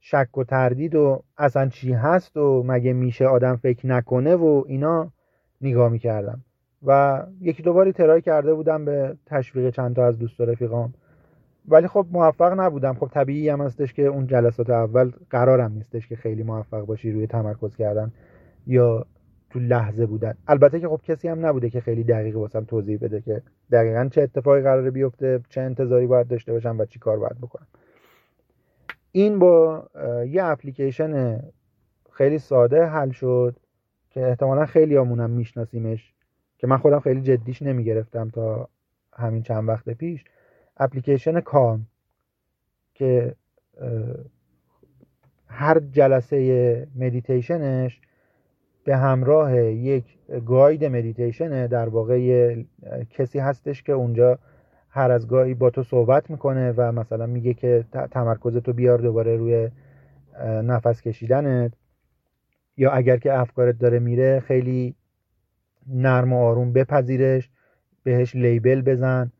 [0.00, 5.12] شک و تردید و اصلا چی هست و مگه میشه آدم فکر نکنه و اینا
[5.60, 6.44] نگاه می‌کردم.
[6.86, 10.94] و یکی دوباری ترای کرده بودم به تشویق چند تا از دوست و رفیقام.
[11.68, 12.94] ولی خب موفق نبودم.
[12.94, 17.26] خب طبیعی هم هستش که اون جلسات اول قرارم نیستش که خیلی موفق باشی روی
[17.26, 18.12] تمرکز کردن
[18.66, 19.06] یا
[19.50, 20.34] تو لحظه بودن.
[20.48, 23.42] البته که خب کسی هم نبوده که خیلی دقیق واسم توضیح بده که
[23.72, 27.66] دقیقا چه اتفاقی قراره بیفته چه انتظاری باید داشته باشم و چی کار باید بکنم.
[29.12, 29.86] این با
[30.28, 31.40] یه اپلیکیشن
[32.12, 33.56] خیلی ساده حل شد
[34.10, 36.14] که احتمالا خیلیامونم میشناسیمش
[36.58, 38.68] که من خودم خیلی جدیش نمی‌گرفتم تا
[39.12, 40.24] همین چند وقت پیش.
[40.78, 41.86] اپلیکیشن Calm
[42.94, 43.34] که
[45.46, 48.00] هر جلسه مدیتیشنش
[48.84, 50.04] به همراه یک
[50.46, 52.56] guide مدیتیشنه در واقع
[53.10, 54.38] کسی هستش که اونجا
[54.90, 59.70] هر از گاهی با تو صحبت می‌کنه و مثلا میگه که تمرکزتو بیار دوباره روی
[60.44, 61.72] نفس کشیدنت.
[62.76, 64.94] یا اگر که افکارت داره میره خیلی
[65.86, 67.50] نرم و آروم بپذیرش
[68.02, 69.32] بهش label بزن.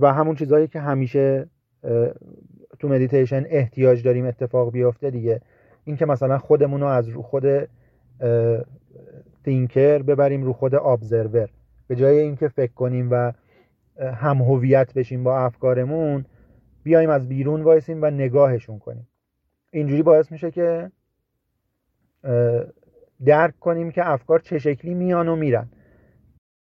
[0.00, 1.46] و همون چیزهایی که همیشه
[2.78, 5.40] تو مدیتیشن احتیاج داریم اتفاق بیفته دیگه.
[5.84, 7.68] این که مثلا خودمون رو از رو خود
[9.44, 11.48] thinker ببریم رو خود observer
[11.88, 13.32] به جای اینکه فکر کنیم و
[14.00, 16.24] هم هویت بشیم با افکارمون
[16.82, 19.08] بیایم از بیرون وایسیم و نگاهشون کنیم.
[19.70, 20.90] اینجوری باعث میشه که
[23.24, 25.68] درک کنیم که افکار چه شکلی میان و میرن.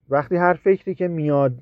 [0.10, 1.54] وقتی هر فکری که میاد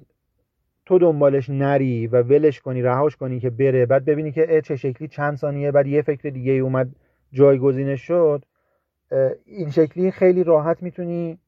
[0.86, 3.86] تو دنبالش نری و ولش کنی رهاش کنی که بره.
[3.86, 6.95] بعد ببینی که چه شکلی چند ثانیه بعد یه فکر دیگه اومد
[7.31, 8.45] جایگزینش شد.
[9.45, 11.39] این شکلی خیلی راحت می‌تونی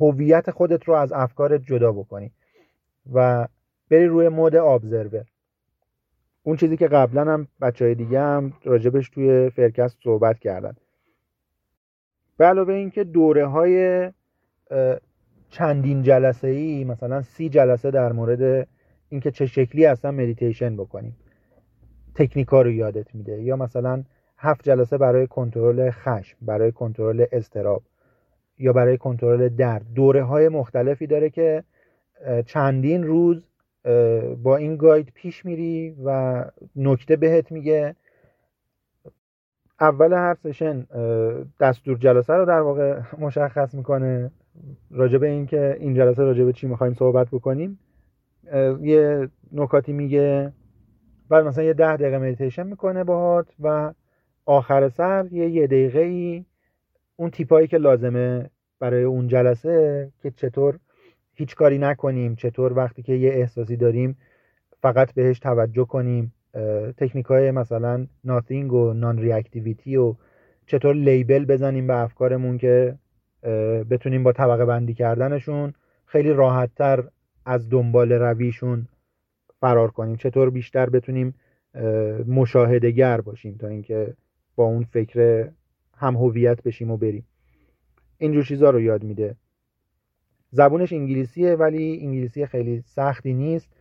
[0.00, 2.32] هویت خودت رو از افکارت جدا بکنی
[3.12, 3.48] و
[3.90, 5.24] بری روی mode observer
[6.42, 10.76] اون چیزی که قبلا هم بچه های دیگه هم راجبش توی فرکست صحبت کردن.
[12.36, 14.10] به علاوه اینکه دوره های
[15.50, 18.68] چندین جلسه ای مثلا سی جلسه در مورد
[19.08, 21.16] اینکه چه شکلی اصلا مدیتیشن بکنیم.
[22.14, 23.42] تکنیکا رو یادت میده.
[23.42, 24.04] یا مثلا
[24.38, 27.82] هفت جلسه برای کنترل خشم برای کنترل اضطراب
[28.58, 29.86] یا برای کنترل درد.
[29.94, 31.64] دوره های مختلفی داره که
[32.46, 33.48] چندین روز
[34.42, 36.44] با این guide پیش میری و
[36.76, 37.94] نکته بهت میگه.
[39.80, 40.86] اول هر session
[41.60, 44.30] دستور جلسه رو در واقع مشخص می‌کنه.
[44.90, 47.78] راجع به اینکه این جلسه راجع به چی می‌خوایم صحبت بکنیم
[48.80, 50.52] یه نکاتی میگه
[51.28, 53.92] بعد مثلا یه ده دقیقه مدیتیشن می‌کنه باهات و
[54.46, 56.44] آخر سر یه یه دقیقه ای
[57.16, 58.50] اون تیپایی که لازمه
[58.80, 60.78] برای اون جلسه که چطور
[61.34, 64.16] هیچ کاری نکنیم چطور وقتی که یه احساسی داریم
[64.82, 66.32] فقط بهش توجه کنیم
[66.96, 70.14] تکنیک های مثلا ناتینگ و نان ریاکتیویتی و
[70.66, 72.98] چطور لیبل بزنیم به افکارمون که
[73.90, 75.74] بتونیم با طبقه بندی کردنشون
[76.06, 77.04] خیلی راحتتر
[77.44, 78.88] از دنبال رویشون
[79.60, 80.16] فرار کنیم.
[80.16, 81.34] چطور بیشتر بتونیم
[82.26, 84.14] مشاهدگر باشیم تا اینکه
[84.56, 85.48] با اون فکر
[85.96, 87.26] هم هویت بشیم و بریم.
[88.18, 89.36] اینجور چیزا رو یاد میده.
[90.50, 93.72] زبونش انگلیسیه ولی انگلیسی خیلی سختی نیست.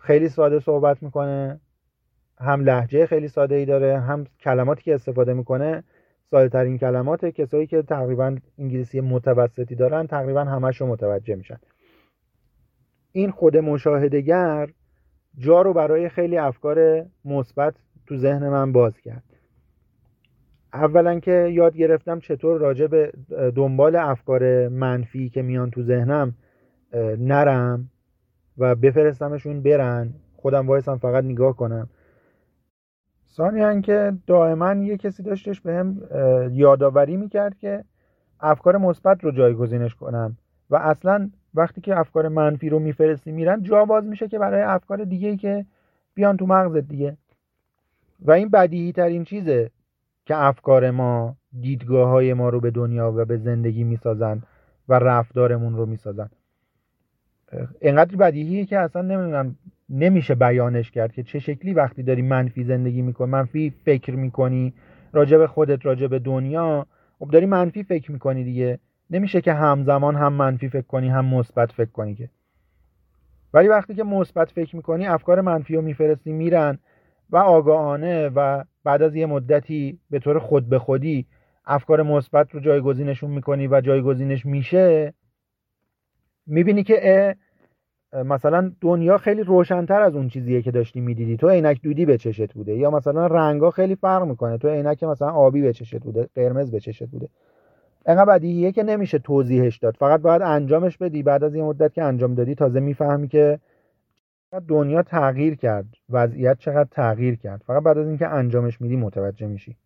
[0.00, 1.60] خیلی ساده صحبت می‌کنه.
[2.38, 5.84] هم لحجه خیلی ساده ای داره هم کلماتی که استفاده می‌کنه
[6.32, 11.58] ساده کلمات کسایی که تقریبا انگلیسی متوسطی دارن تقریبا همش رو متوجه میشن.
[13.12, 14.68] این خود مشاهدگر
[15.38, 17.74] جا رو برای خیلی افکار مثبت
[18.06, 19.22] تو ذهن من باز کرد.
[20.72, 23.12] اولا که یاد گرفتم چطور راجع به
[23.56, 26.34] دنبال افکار منفی که میان تو ذهنم
[27.18, 27.90] نرم
[28.58, 30.14] و بفرستمشون برن.
[30.36, 31.88] خودم وایسم فقط نگاه کنم.
[33.32, 36.00] ثانیا که دائما یه کسی داشتش به هم
[36.52, 37.84] یادآوری می‌کرد که
[38.40, 40.36] افکار مثبت رو جایگزینش کنم
[40.70, 45.04] و اصلا وقتی که افکار منفی رو میفرستی میرن جا باز میشه که برای افکار
[45.04, 45.66] دیگه ای که
[46.14, 47.16] بیان تو مغزت دیگه.
[48.20, 49.70] و این بدیهی ترین چیزه
[50.26, 54.42] که افکار ما دیدگاه های ما رو به دنیا و به زندگی می‌سازن
[54.88, 56.30] و رفتارمون رو می‌سازن.
[57.80, 59.56] انقدر بدیهیه که اصلا نمی‌دونم
[59.92, 64.74] نمیشه بیانش کرد که چه شکلی وقتی داری منفی زندگی می‌کنی منفی فکر می‌کنی.
[65.12, 66.86] به خودت راجع به دنیا.
[67.18, 68.78] خب داری منفی فکر می‌کنی دیگه.
[69.10, 72.28] نمیشه که همزمان هم منفی فکر کنی هم مثبت فکر کنی که.
[73.54, 76.78] ولی وقتی که مثبت فکر می‌کنی افکار منفی رو میفرستی میرن
[77.30, 81.26] و آگاهانه و بعد از یه مدتی به طور خود به خودی
[81.66, 85.14] افکار مثبت رو جایگزینشون می‌کنی و جایگزینش میشه
[86.46, 87.36] می‌بینی که
[88.14, 91.36] مثلا دنیا خیلی روشنتر از اون چیزیه که داشتی می‌دیدی.
[91.36, 94.58] تو عینک دودی به چشت بوده یا مثلا رنگا خیلی فرق می‌کنه.
[94.58, 97.28] تو عینک مثلا آبی به چشت بوده قرمز به چشت بوده.
[98.06, 99.96] انقدر بدیهیه که نمیشه توضیحش داد.
[99.96, 101.22] فقط باید انجامش بدی.
[101.22, 103.60] بعد از یه مدت که انجام دادی تازه می‌فهمی که
[104.68, 105.86] دنیا تغییر کرد.
[106.10, 107.62] وضعیت چقدر تغییر کرد.
[107.66, 109.76] فقط بعد از اینکه انجامش میدی متوجه میشی.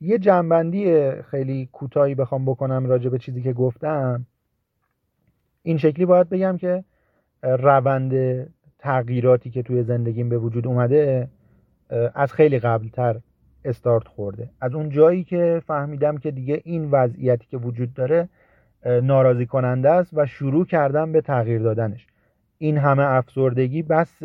[0.00, 4.26] یه جنبندی خیلی کوتاهی بخوام بکنم راجع به چیزی که گفتم.
[5.62, 6.84] این شکلی باید بگم که
[7.42, 8.12] روند
[8.78, 11.28] تغییراتی که توی زندگیم به وجود اومده
[12.14, 13.20] از خیلی قبلتر
[13.64, 14.50] استارت خورده.
[14.60, 18.28] از اون جایی که فهمیدم که دیگه این وضعیتی که وجود داره
[19.02, 22.06] ناراضی کننده است و شروع کردم به تغییر دادنش.
[22.58, 24.22] این همه افسردگی بس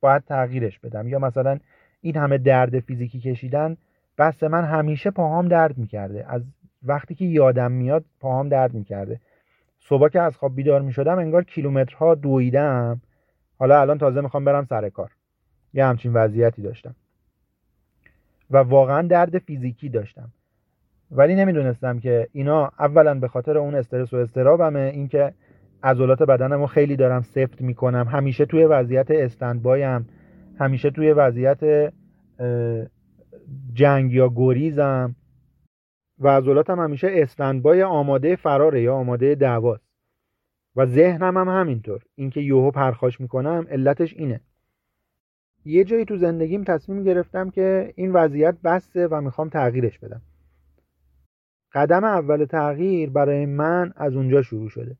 [0.00, 1.08] باید تغییرش بدم.
[1.08, 1.58] یا مثلا
[2.00, 3.76] این همه درد فیزیکی کشیدن
[4.18, 6.24] بس من همیشه پاهام درد می‌کرده.
[6.28, 6.42] از
[6.82, 9.20] وقتی که یادم میاد پاهام درد می‌کرده.
[9.78, 13.00] صبح که از خواب بیدار می‌شدم انگار کیلومترها دویدم.
[13.58, 15.10] حالا الان تازه می‌خوام برم سر کار.
[15.74, 16.94] یه همچین وضعیتی داشتم.
[18.50, 20.32] و واقعا درد فیزیکی داشتم.
[21.10, 25.34] ولی نمی‌دونستم که اینا اولا به خاطر اون استرس و استرابمه اینکه
[25.82, 28.08] عضلات بدنمو خیلی دارم سفت می‌کنم.
[28.08, 30.08] همیشه توی وضعیت استندبایم.
[30.58, 31.92] همیشه توی وضعیت
[33.72, 35.14] جنگ یا گریزم.
[36.20, 39.88] و عضلاتم همیشه استندبای آماده فراره یا آماده دعواست.
[40.76, 42.02] و ذهنم هم همینطور.
[42.14, 44.40] اینکه یوهو پرخاش می‌کنم علتش اینه.
[45.64, 50.22] یه جایی تو زندگیم تصمیم گرفتم که این وضعیت بسته و می‌خوام تغییرش بدم.
[51.72, 54.96] قدم اول تغییر برای من از اونجا شروع شده.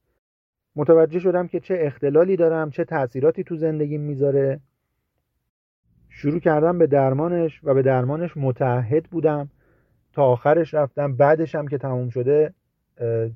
[0.77, 4.61] متوجه شدم که چه اختلالی دارم چه تاثیراتی تو زندگیم می‌ذاره.
[6.09, 9.51] شروع کردم به درمانش و به درمانش متعهد بودم.
[10.12, 12.54] تا آخرش رفتم بعدش هم که تموم شده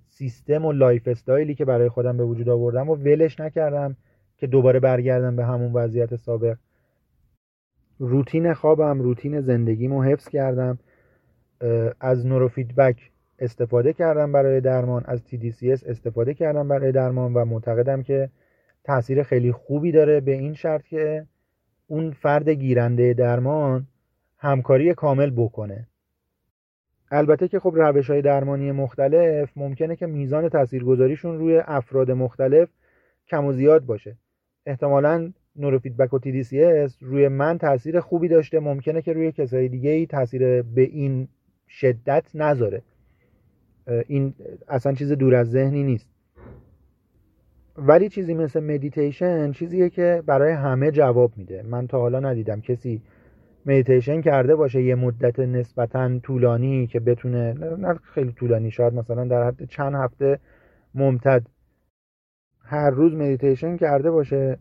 [0.08, 3.96] سیستم و lifestyle ی که برای خودم به وجود آوردم و ولش نکردم
[4.36, 6.56] که دوباره برگردم به همون وضعیت سابق.
[7.98, 10.78] روتین خوابم روتین زندگیمو حفظ کردم.
[12.00, 18.30] از نوروفیدبک استفاده کردم برای درمان از TDCS استفاده کردم برای درمان و معتقدم که
[18.84, 21.26] تاثیر خیلی خوبی داره به این شرط که
[21.86, 23.86] اون فرد گیرنده درمان
[24.38, 25.86] همکاری کامل بکنه.
[27.14, 32.68] البته که خب روش های درمانی مختلف ممکنه که میزان تاثیرگذاریشون روی افراد مختلف
[33.28, 34.16] کم و زیاد باشه.
[34.66, 40.06] احتمالا نوروفیدبک و TDCS روی من تاثیر خوبی داشته ممکنه که روی کسای دیگه ای
[40.06, 41.28] تاثیر به این
[41.68, 42.82] شدت نذاره.
[44.06, 44.34] این
[44.68, 46.08] اصلا چیز دور از ذهنی نیست.
[47.76, 51.62] ولی چیزی مثل مدیتیشن چیزیه که برای همه جواب میده.
[51.62, 53.02] من تا حالا ندیدم کسی
[53.66, 59.46] مدیتیشن کرده باشه یه مدت نسبتا طولانی که بتونه نه خیلی طولانی شاید مثلا در
[59.46, 60.38] حد چند هفته
[60.94, 61.46] ممتد
[62.64, 64.58] هر روز مدیتیشن کرده باشه.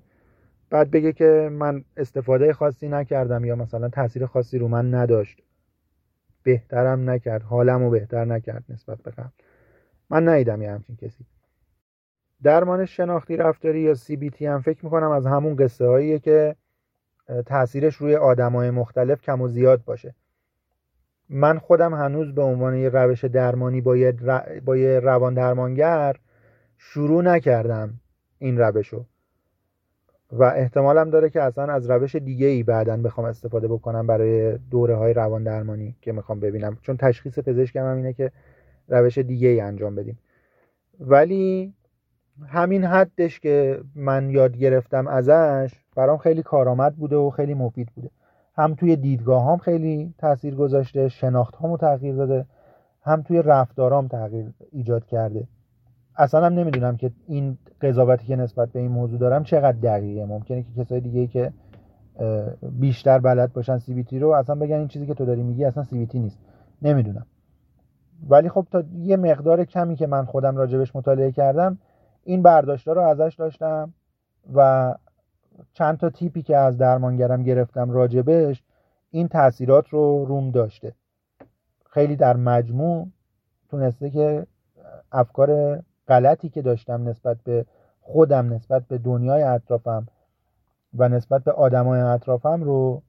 [0.70, 5.44] بعد بگه که من استفاده خاصی نکردم یا مثلا تاثیر خاصی رو من نداشت.
[6.44, 9.30] بهترم نکرد حالم رو بهتر نکرد نسبت به قبل.
[10.10, 11.26] من ندیدم یه همچین کسی.
[12.44, 16.56] درمان شناختی رفتاری یا CBT هم فکر می‌کنم از همون قصه هاییه که
[17.46, 20.16] تاثیرش روی آدمای مختلف کم و زیاد باشه.
[21.30, 24.12] من خودم هنوز به عنوان یه روش درمانی با یه,
[24.66, 26.16] با یه روان درمانگر
[26.78, 27.94] شروع نکردم
[28.40, 29.06] این روشو.
[30.32, 34.96] و احتمالم داره که اصلا از روش دیگه ای بعدا بخوام استفاده بکنم برای دوره
[34.96, 36.78] های روان درمانی که می‌خوام ببینم.
[36.82, 38.32] چون تشخیص پزشکم هم اینه که
[38.88, 40.20] روش دیگه ای انجام بدیم.
[41.00, 41.74] ولی
[42.48, 48.10] همین حدش که من یاد گرفتم ازش برام خیلی کارآمد بوده و خیلی مفید بوده.
[48.56, 52.46] هم توی دیدگاه هم خیلی تاثیر گذاشته شناخت هامو تغییر داده
[53.02, 55.48] هم توی رفتارام تغییر ایجاد کرده.
[56.16, 60.26] اصلا هم نمی‌دونم که این قضاوتی که نسبت به این موضوع دارم چقدر دقیقه.
[60.26, 61.54] ممکنه که کسای دیگه که
[62.62, 66.08] بیشتر بلد باشن سی رو اصلا بگن این چیزی که تو داری میگی اصلا سی
[66.14, 66.40] نیست.
[66.82, 67.26] نمی‌دونم.
[68.30, 71.78] ولی خب تا یه مقدار کمی که من خودم راجبش مطالعه کردم
[72.24, 73.94] این برداشتا رو ازش داشتم
[74.54, 74.94] و
[75.74, 78.64] چند تا تیپی که از درمانگرم گرفتم راجبش
[79.12, 80.94] این تاثیرات رو روم داشته.
[81.90, 83.08] خیلی در مجموع
[83.70, 84.48] تونسته که
[85.12, 87.66] افکار غلطی که داشتم نسبت به
[88.02, 90.08] خودم نسبت به دنیای اطرافم
[90.94, 93.02] و نسبت به آدمای اطرافم رو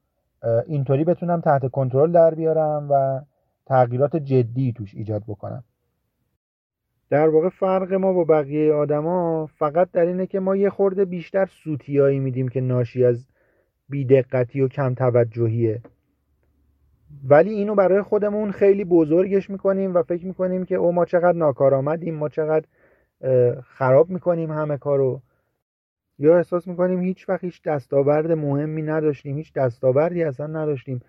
[0.67, 3.21] اینطوری بتونم تحت کنترل در بیارم و
[3.67, 5.65] تغییرات جدی توش ایجاد بکنم.
[7.13, 11.47] در واقع فرق ما با بقیه آدما فقط در اینه که ما یه خورده بیشتر
[11.47, 13.27] سوتیایی میدیم که ناشی از
[13.89, 15.81] بیدقتی و کم توجهیه.
[17.29, 22.15] ولی اینو برای خودمون خیلی بزرگش می‌کنیم و فکر می‌کنیم که او ما چقدر ناکارآمدیم
[22.15, 22.67] ما چقدر
[23.63, 25.21] خراب می‌کنیم همه کارو.
[26.19, 31.01] یا احساس می‌کنیم هیچ وقت هیچ دستاورد مهمی نداشتیم هیچ دستاوردی اصلا نداشتیم.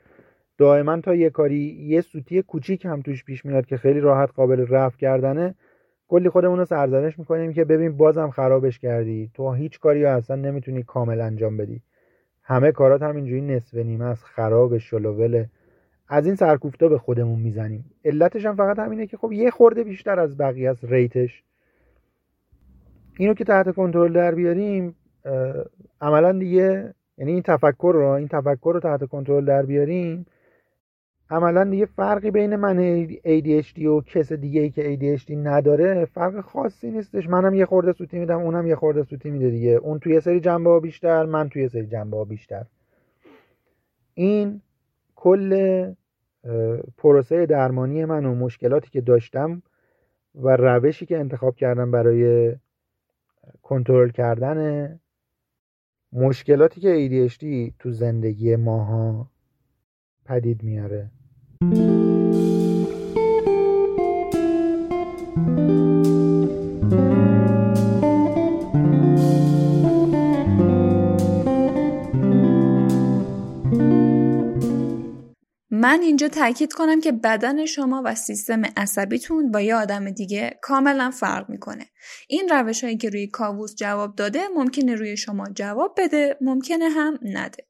[0.58, 4.66] دائما تا یه کاری یه سوتی کوچیک هم توش پیش میاد که خیلی راحت قابل
[4.70, 5.56] رفع کردنه.
[6.14, 9.32] کلی خودمون رو سرزنش می‌کنیم که ببین بازم خرابش کردی.
[9.34, 11.82] تو هیچ کاری اصلا نمی‌تونی کامل انجام بدی.
[12.44, 15.46] همه کارات همینجوری نصف نیمه از خراب شلوول
[16.08, 17.86] از این سرکوفتا به خودمون می‌زنیم.
[18.06, 21.44] علتش هم فقط همینه که خب یه خورده بیشتر از بقیه از ریتش.
[23.18, 24.96] اینو که تحت کنترل در بیاریم
[26.02, 30.26] عملا دیگه یعنی این تفکر رو این تفکر رو تحت کنترل در بیاریم
[31.30, 36.92] عملا دیگه فرقی بین من ADHD و کس دیگه ای که ADHD نداره فرق خاصی
[36.92, 37.30] نیستش.
[37.30, 39.70] منم یه خورده سوتی میدم اونم یه خورده سوتی میده دیگه.
[39.70, 42.66] اون توی سری جنبه ها بیشتر من توی سری جنبه ها بیشتر.
[44.14, 44.62] این
[45.16, 45.94] کل
[46.98, 49.62] پروسه درمانی من و مشکلاتی که داشتم
[50.36, 52.56] و روشی که انتخاب کردم برای
[53.62, 55.00] کنترل کردن
[56.14, 59.33] مشکلاتی که ADHD تو زندگی ماها
[60.26, 61.12] پدید میاره
[75.72, 81.12] من اینجا تاکید کنم که بدن شما و سیستم عصبیتون با یه آدم دیگه کاملا
[81.12, 81.86] فرق می‌کنه.
[82.28, 87.20] این روش هایی که روی کاووس جواب داده ممکنه روی شما جواب بده ممکنه هم
[87.22, 87.68] نده.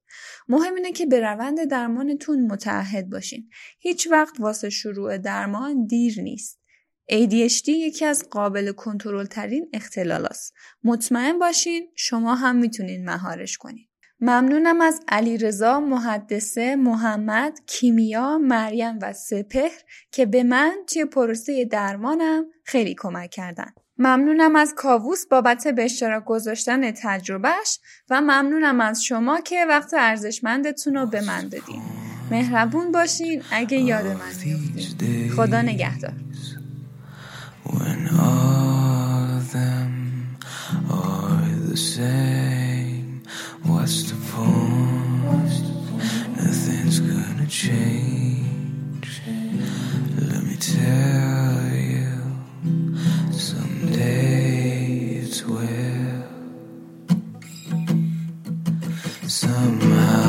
[0.50, 3.50] مهم اینه که به روند درمانتون متعهد باشین.
[3.80, 6.60] هیچ وقت واسه شروع درمان دیر نیست.
[7.12, 10.28] ADHD یکی از قابل کنترل ترین اختلال
[10.84, 13.88] مطمئن باشین شما هم می‌تونین مهارش کنین.
[14.20, 19.82] ممنونم از علیرضا محدثه محمد کیمیا مریم و سپهر
[20.12, 26.26] که به من توی پروسه درمانم خیلی کمک کردن ممنونم از کاووس بابت به اشتراک
[26.26, 27.80] گذاشتن تجربهش
[28.10, 31.82] و ممنونم از شما که وقت ارزشمندتون رو به من دادین
[32.32, 36.14] مهربون باشین اگه یاد من خدا نگهدار
[43.66, 45.66] What's the point?
[46.38, 49.22] Nothing's gonna change.
[50.30, 51.62] Let me tell
[53.34, 56.24] someday it will.
[59.28, 60.22] Somehow.